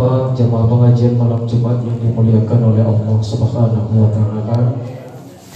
Jemaah 0.00 0.64
pengajian 0.64 1.20
malam 1.20 1.44
Jumat 1.44 1.84
yang 1.84 2.00
dimuliakan 2.00 2.72
oleh 2.72 2.80
Allah 2.88 3.20
Subhanahu 3.20 3.92
wa 4.00 4.08
taala. 4.08 4.72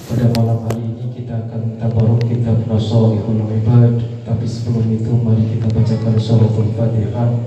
Pada 0.05 0.27
malam 0.37 0.69
hari 0.69 0.85
ini 0.85 1.09
kita 1.17 1.49
akan 1.49 1.81
tabaruk 1.81 2.21
kitab 2.29 2.61
Nasaihul 2.69 3.41
Ibad. 3.41 4.05
Tapi 4.21 4.45
sebelum 4.45 4.85
itu 4.93 5.17
mari 5.17 5.49
kita 5.49 5.65
bacakan 5.73 6.21
suratul 6.21 6.77
Fatihah. 6.77 7.41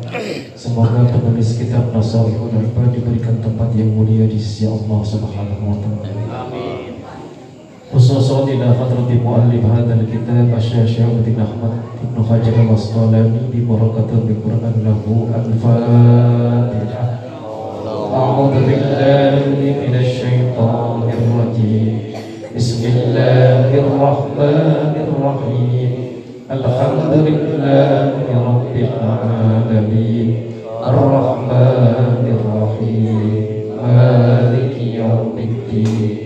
Semoga 0.58 1.06
penulis 1.06 1.62
kitab 1.62 1.94
Nasaihul 1.94 2.66
Ibad 2.66 2.90
diberikan 2.90 3.46
tempat 3.46 3.78
yang 3.78 3.94
mulia 3.94 4.26
di 4.26 4.42
sisi 4.42 4.66
Allah 4.66 4.98
Subhanahu 5.06 5.70
wa 5.70 5.78
taala. 5.78 6.47
Amin. 7.87 7.87
خصوصا 7.95 8.45
إلى 8.45 8.65
حضرة 8.75 9.11
مؤلف 9.25 9.65
هذا 9.77 9.95
الكتاب 10.01 10.55
الشيخ 10.57 10.99
الدين 11.01 11.37
أحمد 11.41 11.73
بن 12.17 12.25
حجر 12.25 12.63
الأسقلاني 12.63 13.39
ببركة 13.55 14.11
القرآن 14.29 14.75
له 14.85 15.29
الفاتحة 15.47 17.05
أعوذ 18.15 18.51
بالله 18.51 19.35
من 19.61 19.95
الشيطان 19.95 21.03
الرجيم 21.03 21.99
بسم 22.57 22.83
الله 22.97 23.69
الرحمن 23.85 24.95
الرحيم 25.09 25.91
الحمد 26.51 27.13
لله 27.29 28.13
رب 28.49 28.75
العالمين 28.77 30.37
الرحمن 30.89 32.25
الرحيم 32.37 33.45
مالك 33.85 34.75
يوم 34.83 35.33
الدين 35.39 36.26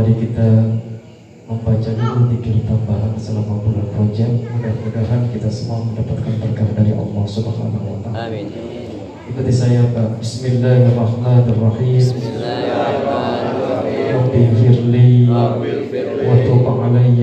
mari 0.00 0.16
kita 0.16 0.80
membaca 1.44 1.92
dulu 1.92 2.32
zikir 2.32 2.64
tambahan 2.64 3.12
selama 3.20 3.60
bulan 3.60 3.84
Rajab. 3.92 4.32
Mudah-mudahan 4.48 5.28
kita 5.28 5.52
semua 5.52 5.84
mendapatkan 5.84 6.40
berkah 6.40 6.72
dari 6.72 6.96
Allah 6.96 7.24
Subhanahu 7.28 7.84
wa 7.84 8.00
taala. 8.00 8.32
Amin. 8.32 8.48
Ikuti 9.28 9.52
saya 9.52 9.92
Pak. 9.92 10.24
Bismillahirrahmanirrahim. 10.24 12.00
Bismillahirrahmanirrahim. 12.00 14.16
Rabbi 14.16 14.40
firli 14.56 15.28
wa 15.28 15.52
tub 16.48 16.64
alayya 16.64 17.19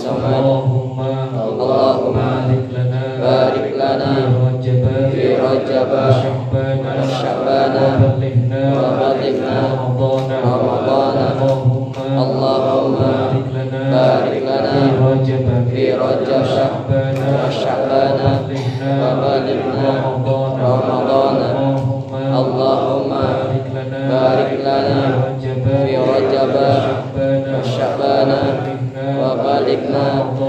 Samad 0.00 0.28
Allahumma 0.28 1.17
اللهم 1.18 2.14
بارك 2.14 2.66
لنا 2.74 3.02
بارك 3.22 3.66
لنا 3.76 4.10
في 4.14 4.22
رجب 4.46 4.84
في 5.12 5.24
وشعبان 5.42 6.78
وشعبان 6.98 7.74
وبلغنا 7.98 8.62
وبلغنا 8.78 9.54
رمضان. 9.82 10.30
رمضان. 10.44 11.16
اللهم 12.24 12.94
بارك 12.94 13.46
لنا 13.56 13.82
بارك 13.96 14.36
لنا 14.48 14.72
في 14.72 14.82
رجب 15.06 15.46
في 15.70 15.84
رجب 15.92 16.42
وشعبان 16.42 17.16
وشعبان 17.44 18.18
وبلغنا 19.02 19.84
وبلغنا 20.04 20.04
رمضان. 20.06 20.54
رمضان. 20.88 21.36
اللهم 22.40 23.10
بارك 23.10 23.66
لنا 23.76 24.00
بارك 24.14 24.52
لنا 24.66 25.00
في 25.04 25.18
رجب 25.26 25.64
في 25.86 25.96
رجب 25.96 26.52
وشعبان 26.54 27.42
وشعبان 27.54 28.30
وبلغنا 29.20 30.02
رمضان. 30.20 30.47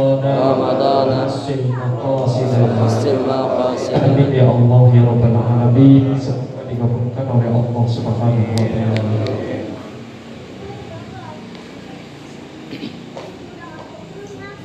Ya 4.39 4.47
Allah 4.47 4.87
ya 4.95 5.03
Rabbal 5.03 5.35
Alamin. 5.35 6.15
Semoga 6.15 6.63
dikabulkan 6.71 7.27
oleh 7.27 7.51
Allah 7.51 7.83
Subhanahu 7.91 8.55
wa 8.55 8.67
Ta'ala. 8.71 9.27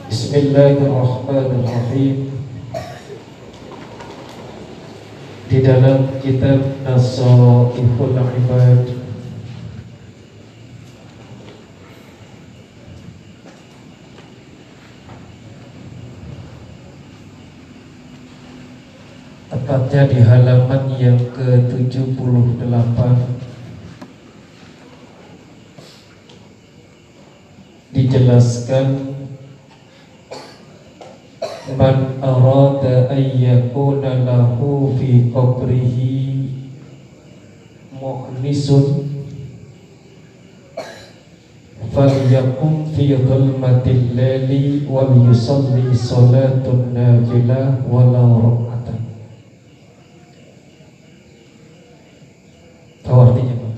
Bismillahirrahmanirrahim. 0.07 2.15
Di 5.51 5.59
dalam 5.59 6.23
kitab 6.23 6.79
Nasaihul 6.87 8.15
Ibad 8.15 8.74
Tepatnya 19.95 20.11
di 20.11 20.27
halaman 20.27 20.85
yang 20.99 21.23
ke-78 21.39 22.99
Dijelaskan 27.95 28.87
Man 31.79 32.19
arada 32.19 33.07
an 33.07 33.23
yakuna 33.39 34.27
lahu 34.27 34.99
fi 34.99 35.31
qabrihi 35.31 36.19
mu'nisun 37.95 39.15
falyakum 41.95 42.91
fi 42.91 43.15
dhulmatil 43.15 44.19
laili 44.19 44.91
wal 44.91 45.15
yusalli 45.23 45.95
salatun 45.95 46.91
nafilah 46.91 47.79
walau 47.87 48.43
rak'atan 48.43 48.75
Tahu 53.05 53.21
artinya 53.21 53.55
Pak? 53.61 53.73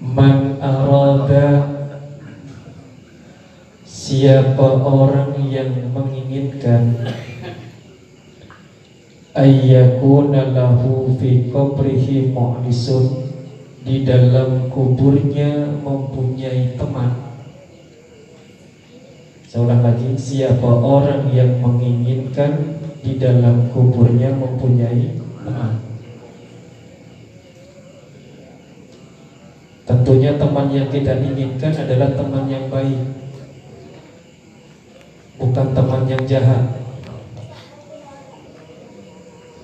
Man 0.00 0.56
arada 0.64 1.48
Siapa 4.60 4.84
orang 4.84 5.40
yang 5.48 5.72
menginginkan 5.88 6.92
Ayyakuna 9.32 10.52
lahu 10.52 11.16
fi 11.16 11.48
qabrihi 11.48 12.28
mu'lisun 12.28 13.24
Di 13.80 14.04
dalam 14.04 14.68
kuburnya 14.68 15.64
mempunyai 15.80 16.76
teman. 16.76 17.40
Ulang 19.56 19.80
lagi 19.80 20.12
Siapa 20.20 20.68
orang 20.68 21.32
yang 21.32 21.56
menginginkan 21.64 22.84
Di 23.00 23.16
dalam 23.16 23.72
kuburnya 23.72 24.36
mempunyai 24.36 25.24
teman? 25.40 25.72
Tentunya 29.88 30.36
teman 30.36 30.68
yang 30.68 30.92
kita 30.92 31.16
inginkan 31.16 31.72
adalah 31.80 32.12
teman 32.12 32.44
yang 32.44 32.68
baik 32.68 33.20
bukan 35.40 35.72
teman 35.72 36.04
yang 36.04 36.24
jahat. 36.28 36.84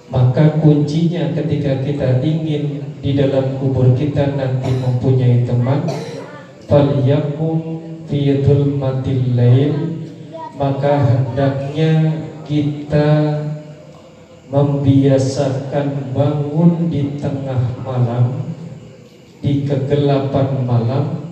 Maka 0.09 0.57
kuncinya 0.65 1.37
ketika 1.37 1.85
kita 1.85 2.25
ingin 2.25 2.97
di 3.05 3.13
dalam 3.13 3.61
kubur 3.61 3.93
kita 3.93 4.33
nanti 4.39 4.73
mempunyai 4.73 5.45
teman, 5.45 5.85
falyakum 6.65 7.85
fi 8.09 8.41
dhulmatil 8.41 9.37
lail, 9.37 9.75
maka 10.57 11.05
hendaknya 11.05 12.25
kita 12.49 13.11
membiasakan 14.47 16.15
bangun 16.15 16.87
di 16.89 17.19
tengah 17.19 17.83
malam 17.83 18.47
di 19.43 19.67
kegelapan 19.67 20.63
malam 20.63 21.26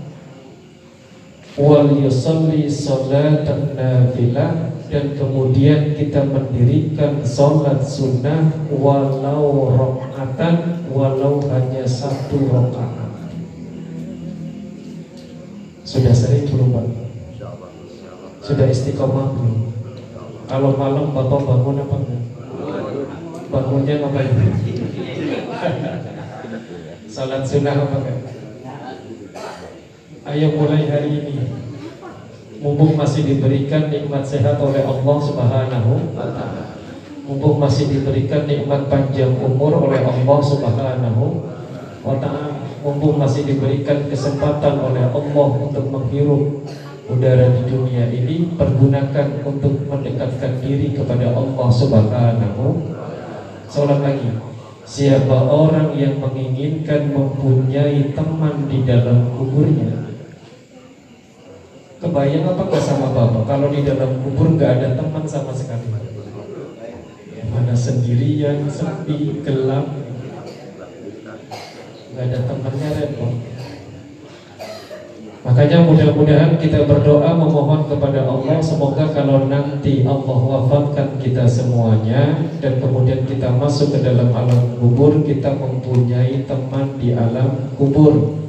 wal 1.55 1.87
yusalli 1.87 2.67
salatan 2.67 3.79
nafilah 3.79 4.75
dan 4.91 5.15
kemudian 5.15 5.95
kita 5.95 6.27
mendirikan 6.27 7.23
sholat 7.23 7.79
sunnah 7.79 8.51
walau 8.75 9.71
rakaatan 9.71 10.83
walau 10.91 11.39
hanya 11.47 11.87
satu 11.87 12.51
rakaat 12.51 13.31
sudah 15.87 16.11
sering 16.11 16.51
belum 16.51 16.75
pak? 16.75 16.91
sudah 18.43 18.67
istiqomah 18.67 19.39
belum? 19.39 19.71
kalau 20.51 20.75
malam 20.75 21.15
bapak 21.15 21.39
bangun 21.39 21.87
apa 21.87 21.97
enggak? 22.03 22.23
bangunnya 23.47 23.95
ngapain? 24.03 24.35
salat 27.15 27.47
sunnah 27.47 27.79
apa 27.79 27.97
enggak? 28.03 28.33
Ayo 30.25 30.56
mulai 30.56 30.88
hari 30.88 31.21
ini. 31.21 31.37
Mumpung 32.65 32.97
masih 32.97 33.29
diberikan 33.29 33.93
nikmat 33.93 34.25
sehat 34.25 34.56
oleh 34.56 34.81
Allah 34.81 35.17
subhanahu 35.21 36.17
wa 36.17 36.25
ta'ala. 36.32 36.81
Mumpung 37.29 37.61
masih 37.61 37.93
diberikan 37.93 38.49
nikmat 38.49 38.88
panjang 38.88 39.37
umur 39.37 39.85
oleh 39.85 40.00
Allah 40.00 40.41
subhanahu 40.41 41.44
wa 42.00 42.17
ta'ala. 42.17 42.56
Mumpung 42.81 43.21
masih 43.21 43.44
diberikan 43.44 44.09
kesempatan 44.09 44.81
oleh 44.81 45.05
Allah 45.12 45.49
untuk 45.61 45.93
menghirup 45.93 46.65
udara 47.05 47.53
di 47.53 47.69
dunia 47.69 48.09
ini 48.09 48.56
Pergunakan 48.56 49.44
untuk 49.44 49.85
mendekatkan 49.93 50.56
diri 50.65 50.97
kepada 50.97 51.37
Allah 51.37 51.69
subhanahu 51.69 52.97
Sholat 53.69 54.00
lagi. 54.00 54.41
Siapa 54.88 55.53
orang 55.53 55.93
yang 56.00 56.17
menginginkan 56.17 57.12
mempunyai 57.12 58.17
teman 58.17 58.73
di 58.73 58.88
dalam 58.88 59.29
kuburnya 59.37 60.05
Kebayang 62.05 62.45
apa 62.53 62.69
gak 62.69 62.85
sama 62.85 63.17
bapak? 63.17 63.49
Kalau 63.49 63.73
di 63.73 63.81
dalam 63.81 64.21
kubur 64.21 64.61
gak 64.61 64.77
ada 64.77 64.93
teman 64.93 65.25
sama 65.25 65.56
sekali. 65.56 65.89
Mana 67.49 67.73
sendirian, 67.73 68.69
sepi, 68.69 69.41
gelap. 69.41 69.89
Gak 72.12 72.25
ada 72.29 72.39
temannya 72.45 72.89
repot. 72.93 73.33
Makanya 75.49 75.89
mudah-mudahan 75.89 76.61
kita 76.61 76.85
berdoa 76.85 77.37
memohon 77.37 77.85
kepada 77.85 78.25
Allah 78.25 78.65
Semoga 78.65 79.12
kalau 79.12 79.45
nanti 79.45 80.01
Allah 80.01 80.41
wafatkan 80.41 81.21
kita 81.21 81.45
semuanya 81.45 82.49
Dan 82.65 82.81
kemudian 82.81 83.29
kita 83.29 83.53
masuk 83.53 83.93
ke 83.93 84.09
dalam 84.09 84.33
alam 84.33 84.73
kubur 84.81 85.21
Kita 85.21 85.53
mempunyai 85.53 86.49
teman 86.49 86.97
di 86.97 87.12
alam 87.12 87.77
kubur. 87.77 88.41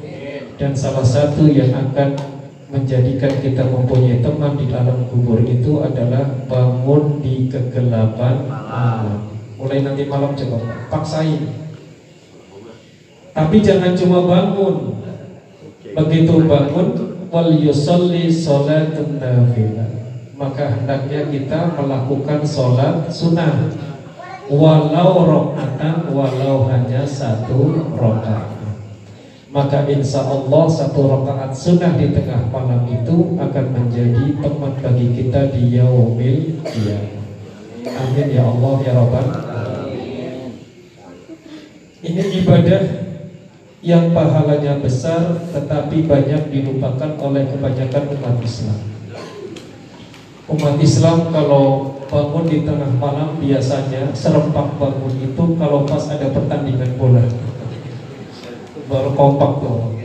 Dan 0.56 0.72
salah 0.72 1.04
satu 1.04 1.52
yang 1.52 1.76
akan 1.76 2.35
menjadikan 2.76 3.40
kita 3.40 3.64
mempunyai 3.64 4.20
teman 4.20 4.60
di 4.60 4.68
dalam 4.68 5.08
kubur 5.08 5.40
itu 5.48 5.80
adalah 5.80 6.28
bangun 6.44 7.24
di 7.24 7.48
kegelapan 7.48 8.44
malam. 8.52 9.32
Mulai 9.56 9.80
nanti 9.80 10.04
malam 10.12 10.36
coba 10.36 10.60
paksain. 10.92 11.48
Tapi 13.32 13.64
jangan 13.64 13.96
cuma 13.96 14.28
bangun. 14.28 15.00
Begitu 15.96 16.36
bangun 16.44 16.88
wal 17.32 17.56
yusalli 17.56 18.28
salatun 18.28 19.24
nafilah. 19.24 19.88
Maka 20.36 20.76
hendaknya 20.76 21.32
kita 21.32 21.80
melakukan 21.80 22.44
sholat 22.44 23.08
sunnah 23.08 23.72
walau 24.52 25.24
rokatan 25.24 26.12
walau 26.12 26.68
hanya 26.68 27.08
satu 27.08 27.88
rokaat 27.96 28.55
maka 29.56 29.88
insya 29.88 30.20
Allah 30.28 30.68
satu 30.68 31.08
rakaat 31.08 31.56
sunnah 31.56 31.96
di 31.96 32.12
tengah 32.12 32.52
malam 32.52 32.84
itu 32.92 33.40
akan 33.40 33.66
menjadi 33.72 34.36
teman 34.44 34.76
bagi 34.84 35.08
kita 35.16 35.48
di 35.56 35.80
yaumil 35.80 36.60
qiyamah. 36.60 37.24
Amin 37.88 38.28
ya 38.36 38.44
Allah 38.44 38.76
ya 38.84 38.92
Rabbal 39.00 39.28
Ini 42.04 42.24
ibadah 42.44 42.84
yang 43.80 44.12
pahalanya 44.12 44.84
besar 44.84 45.40
tetapi 45.56 46.04
banyak 46.04 46.52
dilupakan 46.52 47.16
oleh 47.24 47.48
kebanyakan 47.48 48.04
umat 48.12 48.36
Islam. 48.44 48.80
Umat 50.52 50.76
Islam 50.84 51.32
kalau 51.32 51.96
bangun 52.12 52.44
di 52.44 52.68
tengah 52.68 52.92
malam 53.00 53.40
biasanya 53.40 54.12
serempak 54.12 54.76
bangun 54.76 55.16
itu 55.16 55.44
kalau 55.56 55.88
pas 55.88 56.04
ada 56.12 56.28
pertandingan 56.36 56.92
bola 57.00 57.24
baru 58.86 59.12
kompak 59.18 59.52
tuh 59.62 59.96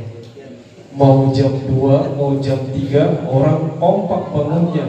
mau 0.96 1.30
jam 1.30 1.52
2 1.54 2.18
mau 2.18 2.36
jam 2.42 2.58
3 2.68 3.24
orang 3.28 3.76
kompak 3.78 4.22
bangunnya. 4.32 4.86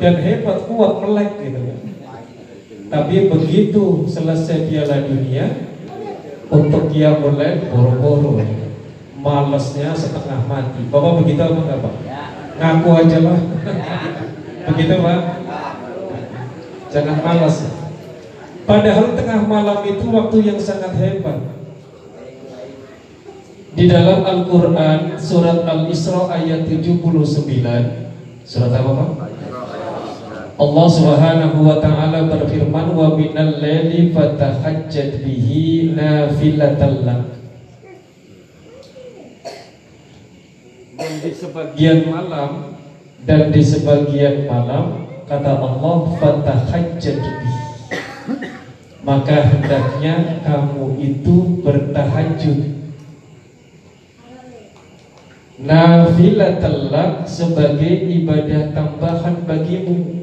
Dan 0.00 0.16
hebat 0.16 0.64
kuat 0.64 0.92
melek 1.04 1.30
gitu 1.44 1.60
kan. 1.60 1.78
Tapi 2.90 3.28
begitu 3.28 4.08
selesai 4.08 4.66
piala 4.66 5.04
dunia 5.04 5.68
untuk 6.48 6.88
dia 6.88 7.20
mulai 7.20 7.68
boro-boro. 7.68 8.40
Malesnya 9.20 9.92
setengah 9.92 10.48
mati. 10.48 10.88
Bapak 10.88 11.20
begitu 11.20 11.40
apa 11.44 11.60
enggak 11.60 11.78
pak? 11.84 11.94
Ngaku 12.60 12.90
aja 12.96 13.18
lah 13.24 13.38
begitu 14.72 14.94
pak? 15.04 15.20
Jangan 16.90 17.16
malas 17.22 17.56
padahal 18.66 19.14
tengah 19.14 19.46
malam 19.46 19.78
itu 19.86 20.06
waktu 20.10 20.36
yang 20.42 20.58
sangat 20.58 20.90
hebat 20.98 21.38
di 23.70 23.86
dalam 23.86 24.26
Al-Quran 24.26 25.14
Surat 25.14 25.62
Al-Isra 25.62 26.26
ayat 26.34 26.66
79 26.66 27.06
Surat 28.42 28.72
apa 28.74 28.90
Pak? 28.90 29.10
Allah 30.60 30.86
subhanahu 30.90 31.58
wa 31.64 31.76
ta'ala 31.78 32.26
berfirman 32.26 32.86
Wa 32.92 33.14
minal 33.14 33.62
layli 33.62 34.10
fatahajjad 34.10 35.22
bihi 35.22 35.94
nafilatan 35.94 36.94
lak 37.06 37.22
Dan 40.98 41.12
di 41.22 41.30
sebagian 41.30 42.10
malam 42.10 42.74
Dan 43.22 43.54
di 43.54 43.62
sebagian 43.62 44.50
malam 44.50 45.06
Kata 45.30 45.62
Allah 45.62 46.10
fatahajjad 46.18 47.22
bihi. 47.22 47.54
Maka 49.00 49.46
hendaknya 49.46 50.42
kamu 50.42 50.98
itu 50.98 51.62
bertahajud 51.62 52.79
nafilatalak 55.60 57.28
sebagai 57.28 58.08
ibadah 58.08 58.72
tambahan 58.72 59.44
bagimu 59.44 60.20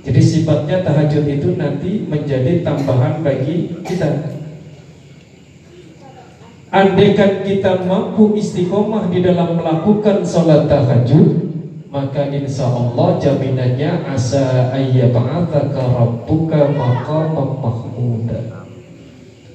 Jadi 0.00 0.20
sifatnya 0.24 0.80
tahajud 0.80 1.28
itu 1.28 1.60
nanti 1.60 2.08
menjadi 2.08 2.64
tambahan 2.64 3.20
bagi 3.20 3.68
kita. 3.84 4.32
Andaikan 6.72 7.44
kita 7.44 7.84
mampu 7.84 8.32
istiqomah 8.32 9.12
di 9.12 9.20
dalam 9.20 9.60
melakukan 9.60 10.24
sholat 10.24 10.72
tahajud, 10.72 11.52
maka 11.92 12.32
insya 12.32 12.64
Allah 12.72 13.20
jaminannya 13.20 14.08
asa 14.08 14.72
ayyab'athaka 14.72 15.84
rabbuka 15.84 16.72
maqamam 16.72 17.60
mahmuda. 17.60 18.64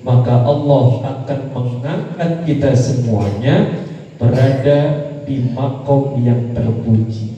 Maka 0.06 0.46
Allah 0.46 0.86
akan 1.02 1.40
mengangkat 1.58 2.32
kita 2.46 2.70
semuanya 2.78 3.85
berada 4.16 4.80
di 5.26 5.52
makom 5.52 6.22
yang 6.22 6.54
terpuji. 6.54 7.36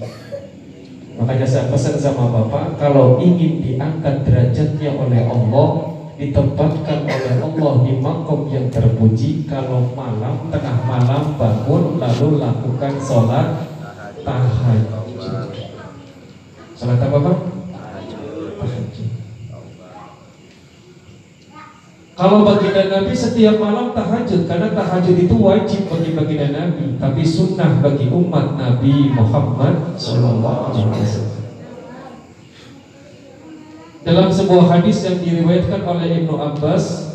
Makanya 1.17 1.47
saya 1.49 1.65
pesan 1.73 1.97
sama 1.97 2.29
Bapak, 2.29 2.77
kalau 2.77 3.17
ingin 3.17 3.63
diangkat 3.63 4.21
derajatnya 4.21 4.93
oleh 4.93 5.25
Allah, 5.25 5.97
ditempatkan 6.17 7.05
oleh 7.05 7.33
Allah 7.45 7.73
di 7.85 7.93
makom 8.01 8.49
yang 8.49 8.73
terpuji 8.73 9.45
kalau 9.45 9.85
malam 9.93 10.49
tengah 10.49 10.81
malam 10.89 11.37
bangun 11.37 12.01
lalu 12.01 12.41
lakukan 12.41 12.97
sholat 12.97 13.69
tahajud 14.25 15.53
sholat 16.73 16.97
apa 16.97 17.17
pak? 17.21 17.37
tahajud 18.57 19.09
kalau 22.17 22.41
baginda 22.41 22.89
Nabi 22.89 23.13
setiap 23.13 23.61
malam 23.61 23.93
tahajud 23.93 24.49
karena 24.49 24.73
tahajud 24.73 25.15
itu 25.21 25.35
wajib 25.37 25.85
bagi 25.85 26.17
baginda 26.17 26.49
Nabi 26.49 26.97
tapi 26.97 27.21
sunnah 27.21 27.77
bagi 27.77 28.09
umat 28.09 28.57
Nabi 28.57 29.13
Muhammad 29.13 29.95
Wasallam 29.95 31.37
dalam 34.07 34.31
sebuah 34.31 34.71
hadis 34.71 35.03
yang 35.03 35.19
diriwayatkan 35.19 35.83
oleh 35.83 36.23
Ibnu 36.23 36.39
Abbas, 36.39 37.11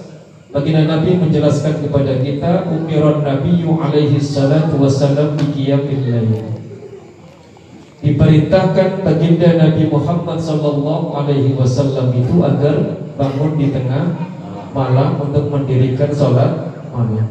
baginda 0.52 0.84
Nabi 0.84 1.16
menjelaskan 1.16 1.88
kepada 1.88 2.20
kita, 2.20 2.68
umiran 2.68 3.24
Nabi 3.24 3.64
alaihi 3.64 4.20
salatu 4.20 4.76
wasallam 4.76 5.32
bi 5.40 5.56
qiyamil 5.56 6.04
lail. 6.04 6.52
Diperintahkan 8.04 9.08
baginda 9.08 9.56
Nabi 9.56 9.88
Muhammad 9.88 10.36
sallallahu 10.36 11.16
alaihi 11.16 11.56
wasallam 11.56 12.12
itu 12.12 12.44
agar 12.44 13.00
bangun 13.16 13.56
di 13.56 13.72
tengah 13.72 14.31
malam 14.72 15.20
untuk 15.20 15.52
mendirikan 15.52 16.10
salat 16.10 16.72
malam. 16.90 17.28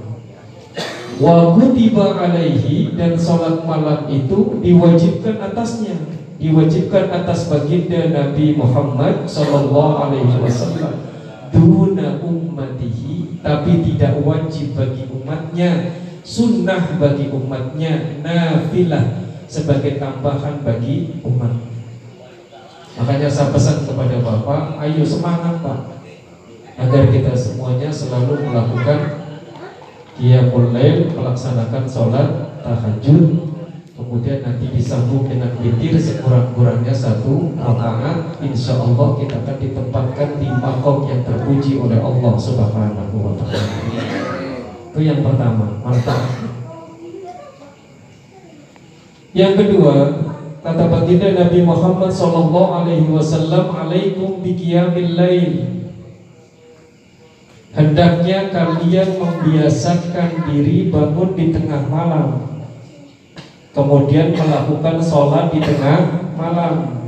Wa 1.21 1.53
kutiba 1.53 2.17
alaihi 2.17 2.97
dan 2.97 3.13
salat 3.13 3.61
malam 3.65 4.09
itu 4.09 4.57
diwajibkan 4.61 5.37
atasnya. 5.51 5.97
Diwajibkan 6.41 7.13
atas 7.13 7.53
baginda 7.53 8.09
Nabi 8.09 8.57
Muhammad 8.57 9.29
Sallallahu 9.29 10.09
Alaihi 10.09 10.41
Wasallam. 10.41 11.05
Duna 11.53 12.17
ummatihi 12.17 13.37
tapi 13.45 13.85
tidak 13.85 14.17
wajib 14.25 14.73
bagi 14.73 15.05
umatnya. 15.13 15.93
Sunnah 16.25 16.97
bagi 16.97 17.29
umatnya. 17.29 18.25
Nafilah 18.25 19.21
sebagai 19.45 20.01
tambahan 20.01 20.65
bagi 20.65 21.21
umat. 21.21 21.53
Makanya 22.97 23.29
saya 23.29 23.53
pesan 23.53 23.85
kepada 23.85 24.17
Bapak 24.25 24.81
ayo 24.81 25.05
semangat 25.05 25.61
Pak 25.61 26.00
agar 26.79 27.03
kita 27.11 27.33
semuanya 27.35 27.89
selalu 27.91 28.47
melakukan 28.47 28.99
qiyamul 30.15 30.71
lail 30.71 31.11
melaksanakan 31.11 31.83
sholat 31.89 32.29
tahajud 32.61 33.51
kemudian 34.01 34.41
nanti 34.41 34.65
disambung 34.73 35.29
dengan 35.29 35.53
witir 35.61 35.93
sekurang-kurangnya 35.95 36.91
satu 36.91 37.53
rakaat 37.55 38.41
insya 38.41 38.81
Allah 38.81 39.13
kita 39.19 39.39
akan 39.45 39.57
ditempatkan 39.61 40.29
di 40.41 40.47
makom 40.49 41.05
yang 41.05 41.21
terpuji 41.21 41.77
oleh 41.77 42.01
Allah 42.01 42.33
Subhanahu 42.35 43.15
wa 43.21 43.33
taala. 43.37 43.61
Itu 44.91 44.99
yang 44.99 45.23
pertama, 45.23 45.79
mantap. 45.85 46.27
Yang 49.31 49.53
kedua, 49.63 49.95
kata 50.59 50.83
baginda 50.91 51.31
Nabi 51.31 51.63
Muhammad 51.63 52.11
sallallahu 52.11 52.83
alaihi 52.83 53.07
wasallam, 53.07 53.71
"Alaikum 53.71 54.43
biqiyamil 54.43 55.15
lail." 55.15 55.80
Hendaknya 57.71 58.51
kalian 58.51 59.15
membiasakan 59.15 60.43
diri 60.51 60.91
bangun 60.91 61.31
di 61.39 61.55
tengah 61.55 61.87
malam. 61.87 62.51
Kemudian 63.71 64.35
melakukan 64.35 64.99
sholat 64.99 65.55
di 65.55 65.63
tengah 65.63 66.35
malam. 66.35 67.07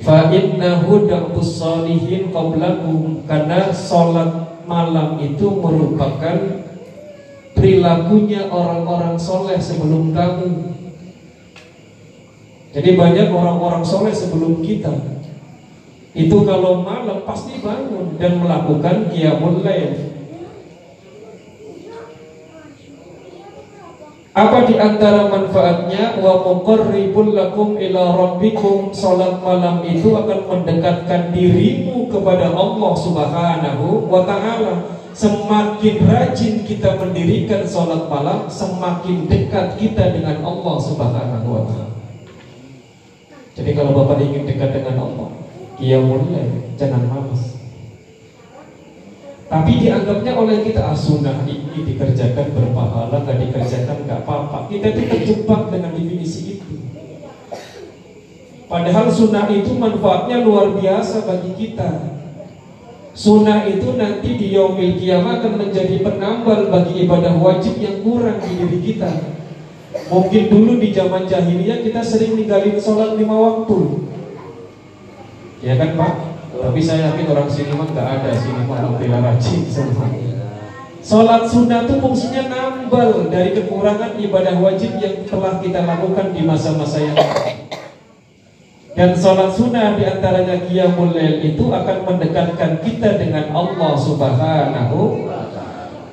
Fa 0.00 0.32
innahu 0.32 1.04
da'bus 1.04 1.60
salihin 1.60 2.32
qablakum 2.32 3.28
karena 3.28 3.68
sholat 3.68 4.64
malam 4.64 5.20
itu 5.20 5.46
merupakan 5.52 6.64
perilakunya 7.52 8.48
orang-orang 8.48 9.20
soleh 9.20 9.60
sebelum 9.60 10.16
kamu. 10.16 10.72
Jadi 12.72 12.90
banyak 12.96 13.28
orang-orang 13.28 13.84
soleh 13.84 14.16
sebelum 14.16 14.64
kita 14.64 15.12
itu 16.12 16.36
kalau 16.44 16.84
malam 16.84 17.24
pasti 17.24 17.56
bangun 17.64 18.20
dan 18.20 18.36
melakukan 18.36 19.08
qiyamul 19.08 19.64
lail 19.64 20.12
Apa 24.32 24.64
di 24.64 24.80
antara 24.80 25.28
manfaatnya 25.28 26.16
wa 26.16 26.40
muqarribul 26.40 27.36
lakum 27.36 27.76
ila 27.76 28.16
rabbikum 28.16 28.88
salat 28.88 29.44
malam 29.44 29.84
itu 29.84 30.08
akan 30.08 30.48
mendekatkan 30.48 31.36
dirimu 31.36 32.08
kepada 32.08 32.48
Allah 32.48 32.92
Subhanahu 32.96 34.08
wa 34.08 34.24
taala. 34.24 34.88
Semakin 35.12 36.08
rajin 36.08 36.64
kita 36.64 36.96
mendirikan 36.96 37.68
salat 37.68 38.08
malam, 38.08 38.48
semakin 38.48 39.28
dekat 39.28 39.76
kita 39.76 40.16
dengan 40.16 40.40
Allah 40.40 40.76
Subhanahu 40.80 41.48
wa 41.52 41.62
taala. 41.68 41.92
Jadi 43.52 43.70
kalau 43.76 43.92
Bapak 43.92 44.16
ingin 44.16 44.48
dekat 44.48 44.80
dengan 44.80 45.12
Allah, 45.12 45.28
qiyamul 45.76 46.26
jangan 46.76 47.02
malas. 47.08 47.52
Tapi 49.52 49.84
dianggapnya 49.84 50.32
oleh 50.32 50.64
kita 50.64 50.80
ah, 50.80 50.96
sunnah 50.96 51.44
ini 51.44 51.84
dikerjakan 51.84 52.56
berpahala, 52.56 53.20
nggak 53.20 53.36
dikerjakan 53.36 54.08
nggak 54.08 54.24
apa-apa. 54.24 54.72
Kita 54.72 54.96
itu 54.96 55.02
terjebak 55.12 55.68
dengan 55.68 55.92
definisi 55.92 56.56
itu. 56.56 56.72
Padahal 58.64 59.12
sunnah 59.12 59.52
itu 59.52 59.76
manfaatnya 59.76 60.40
luar 60.40 60.72
biasa 60.72 61.28
bagi 61.28 61.52
kita. 61.52 62.16
Sunnah 63.12 63.68
itu 63.68 63.92
nanti 64.00 64.40
di 64.40 64.56
yaumil 64.56 64.96
kiamat 64.96 65.44
akan 65.44 65.68
menjadi 65.68 66.00
penambal 66.00 66.72
bagi 66.72 67.04
ibadah 67.04 67.36
wajib 67.36 67.76
yang 67.76 68.00
kurang 68.00 68.40
di 68.40 68.56
diri 68.56 68.78
kita. 68.80 69.36
Mungkin 70.08 70.48
dulu 70.48 70.80
di 70.80 70.96
zaman 70.96 71.28
jahiliyah 71.28 71.84
kita 71.84 72.00
sering 72.00 72.40
ninggalin 72.40 72.80
sholat 72.80 73.20
lima 73.20 73.36
waktu. 73.36 73.78
Ya 75.62 75.78
kan 75.78 75.94
Pak? 75.94 76.12
Tapi 76.52 76.80
saya 76.82 77.14
yakin 77.14 77.26
orang 77.32 77.48
sini 77.48 77.72
mah 77.72 77.86
nggak 77.86 78.08
ada 78.18 78.30
sini 78.34 78.66
mah 78.66 78.98
bela 78.98 79.18
rajin 79.22 79.62
semua. 79.70 80.10
Sholat 81.02 81.50
sunnah 81.50 81.82
itu 81.86 81.98
fungsinya 81.98 82.46
nambal 82.46 83.26
dari 83.26 83.54
kekurangan 83.58 84.18
ibadah 84.22 84.54
wajib 84.62 85.02
yang 85.02 85.26
telah 85.26 85.58
kita 85.58 85.82
lakukan 85.82 86.30
di 86.30 86.42
masa-masa 86.46 87.02
yang 87.02 87.18
lalu. 87.18 87.58
Dan 88.92 89.16
sholat 89.16 89.50
sunnah 89.54 89.98
di 89.98 90.04
antaranya 90.06 90.62
qiyamul 90.66 91.14
lail 91.14 91.42
itu 91.42 91.64
akan 91.70 92.06
mendekatkan 92.06 92.82
kita 92.82 93.18
dengan 93.18 93.50
Allah 93.50 93.92
subhanahu 93.96 95.30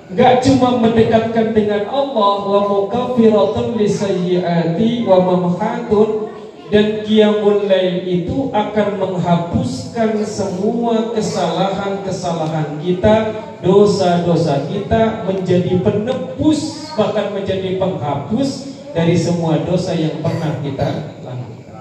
Gak 0.09 0.41
cuma 0.41 0.81
mendekatkan 0.81 1.53
dengan 1.53 1.85
Allah 1.85 2.33
wa 2.41 2.61
mukaffiratun 2.65 3.77
lisayyiati 3.77 5.05
wa 5.05 5.21
mamhatun 5.21 6.28
dan 6.69 7.01
qiyamul 7.01 7.65
lail 7.65 8.05
itu 8.05 8.53
akan 8.53 9.01
menghapuskan 9.01 10.21
semua 10.21 11.13
kesalahan-kesalahan 11.17 12.77
kita, 12.77 13.33
dosa-dosa 13.65 14.69
kita 14.69 15.25
menjadi 15.25 15.81
penebus 15.81 16.93
bahkan 16.93 17.33
menjadi 17.33 17.81
penghapus 17.81 18.75
dari 18.93 19.17
semua 19.17 19.61
dosa 19.65 19.97
yang 19.97 20.21
pernah 20.21 20.61
kita 20.61 21.17
lakukan. 21.25 21.79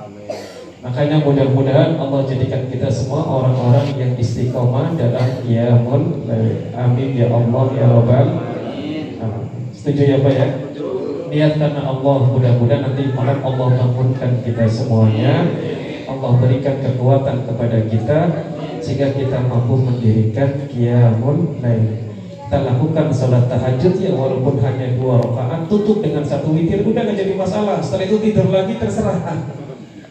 Makanya 0.78 1.20
mudah-mudahan 1.20 2.00
Allah 2.00 2.24
jadikan 2.24 2.64
kita 2.72 2.88
semua 2.88 3.26
orang-orang 3.26 3.92
yang 3.98 4.12
istiqomah 4.16 4.96
dalam 4.96 5.44
qiyamul 5.44 6.24
lail. 6.24 6.72
Amin 6.72 7.12
ya 7.12 7.28
Allah 7.28 7.64
ya 7.76 7.86
Rabbal. 7.92 8.26
Setuju 9.74 10.02
ya 10.04 10.18
Pak 10.24 10.32
ya? 10.32 10.67
Niat 11.28 11.60
karena 11.60 11.82
Allah 11.84 12.16
mudah-mudahan 12.28 12.82
nanti 12.88 13.12
malam 13.12 13.38
Allah 13.44 13.68
bangunkan 13.76 14.42
kita 14.42 14.64
semuanya 14.68 15.44
Allah 16.08 16.30
berikan 16.40 16.80
kekuatan 16.80 17.44
kepada 17.44 17.78
kita 17.86 18.18
sehingga 18.80 19.12
kita 19.12 19.44
mampu 19.44 19.76
mendirikan 19.76 20.68
qiyamul 20.72 21.60
lail 21.60 22.08
kita 22.48 22.58
lakukan 22.64 23.12
salat 23.12 23.44
tahajud 23.46 23.94
ya 24.00 24.16
walaupun 24.16 24.56
hanya 24.64 24.96
dua 24.96 25.20
rakaat 25.20 25.68
tutup 25.68 26.00
dengan 26.00 26.24
satu 26.24 26.56
witir 26.56 26.80
udah 26.80 27.04
gak 27.04 27.16
jadi 27.20 27.36
masalah 27.36 27.76
setelah 27.84 28.08
itu 28.08 28.16
tidur 28.24 28.48
lagi 28.48 28.80
terserah 28.80 29.20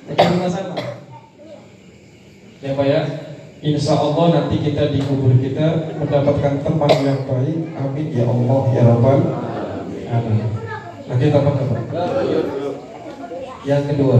jadi 0.07 0.37
masalah 0.37 0.97
Ya 2.57 2.73
Pak 2.73 2.85
ya. 2.89 3.01
Insya 3.61 3.93
Allah 3.93 4.25
nanti 4.33 4.57
kita 4.61 4.89
di 4.89 5.01
kubur 5.01 5.33
kita 5.37 5.93
mendapatkan 5.97 6.61
teman 6.61 6.93
yang 7.05 7.21
baik. 7.25 7.59
Amin 7.77 8.07
ya 8.09 8.25
Allah 8.25 8.61
ya 8.73 8.81
Rabbal 8.85 9.21
Alamin. 10.09 10.66
Lanjut 11.07 11.31
apa 11.31 11.49
Pak? 11.55 11.81
Yang 13.63 13.83
kedua. 13.95 14.17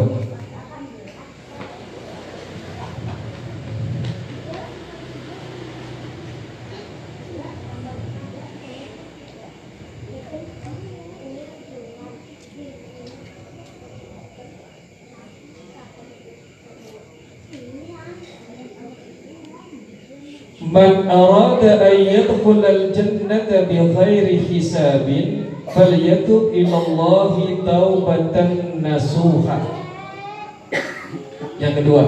Man 20.68 21.08
arada 21.08 21.80
an 21.84 21.96
yadkhul 21.96 22.64
al-jannata 22.64 23.68
bi 23.68 23.76
ghairi 23.76 24.40
hisabin 24.40 25.47
falyatub 25.78 26.50
ila 26.58 26.76
Allah 26.82 27.34
taubatan 27.62 28.82
nasuha. 28.82 29.58
Yang 31.62 31.74
kedua. 31.82 32.04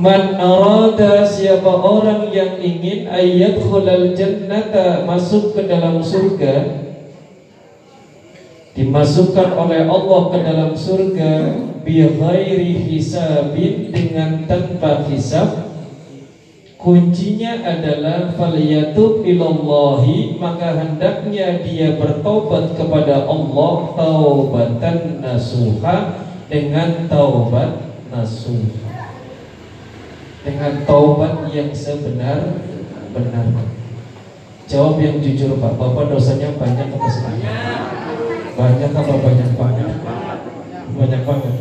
Man 0.00 0.40
arada 0.40 1.28
siapa 1.28 1.68
orang 1.68 2.32
yang 2.32 2.56
ingin 2.56 3.04
ayat 3.04 3.60
khulal 3.60 4.16
jannata 4.16 5.04
masuk 5.04 5.52
ke 5.52 5.68
dalam 5.68 6.00
surga 6.00 6.88
dimasukkan 8.72 9.50
oleh 9.60 9.84
Allah 9.84 10.20
ke 10.32 10.38
dalam 10.40 10.72
surga 10.72 11.32
bi 11.84 12.06
ghairi 12.06 12.80
hisabin 12.86 13.92
dengan 13.92 14.48
tanpa 14.48 15.04
hisab 15.10 15.69
kuncinya 16.80 17.60
adalah 17.60 18.32
faliyatub 18.32 19.20
ilallahi 19.20 20.40
maka 20.40 20.80
hendaknya 20.80 21.60
dia 21.60 22.00
bertobat 22.00 22.72
kepada 22.72 23.28
Allah 23.28 23.72
taubatan 23.92 25.20
nasuha 25.20 25.96
dengan 26.48 27.04
taubat 27.04 27.84
nasuha. 28.08 29.12
Dengan 30.40 30.72
taubat 30.88 31.52
yang 31.52 31.68
sebenar 31.76 32.64
benar. 33.12 33.44
Jawab 34.64 35.02
yang 35.04 35.20
jujur 35.20 35.60
Pak. 35.60 35.76
Bapak 35.76 36.08
dosanya 36.08 36.56
banyak 36.56 36.88
atau 36.96 37.10
sedikit 37.12 37.52
banyak 38.56 38.90
apa 38.92 39.14
banyak 39.20 39.50
banyak 39.52 39.90
banyak 40.96 41.22
banget. 41.28 41.54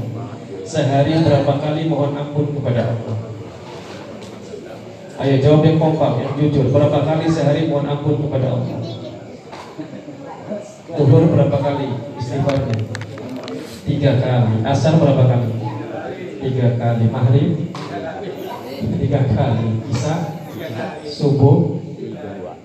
Sehari 0.63 1.19
berapa 1.27 1.53
kali 1.59 1.91
mohon 1.91 2.15
ampun 2.15 2.55
kepada 2.55 2.95
Allah 2.95 3.38
ayo 5.19 5.35
jawab 5.43 5.67
yang 5.67 5.75
kompak 5.75 6.23
yang 6.23 6.31
jujur. 6.39 6.71
Berapa 6.71 7.03
kali 7.03 7.27
sehari 7.27 7.67
mohon 7.67 7.91
ampun 7.91 8.23
kepada 8.23 8.55
Allah? 8.55 8.79
Tuhur 10.95 11.23
berapa 11.27 11.57
kali 11.59 11.87
istighfarnya? 12.15 12.75
Tiga 13.83 14.11
kali. 14.23 14.55
Asar 14.63 14.95
berapa 14.95 15.23
kali? 15.27 15.49
Tiga 16.39 16.67
kali. 16.79 17.05
Maghrib? 17.11 17.51
Tiga 18.79 19.21
kali. 19.35 19.67
Isa 19.91 20.39
subuh? 21.03 21.83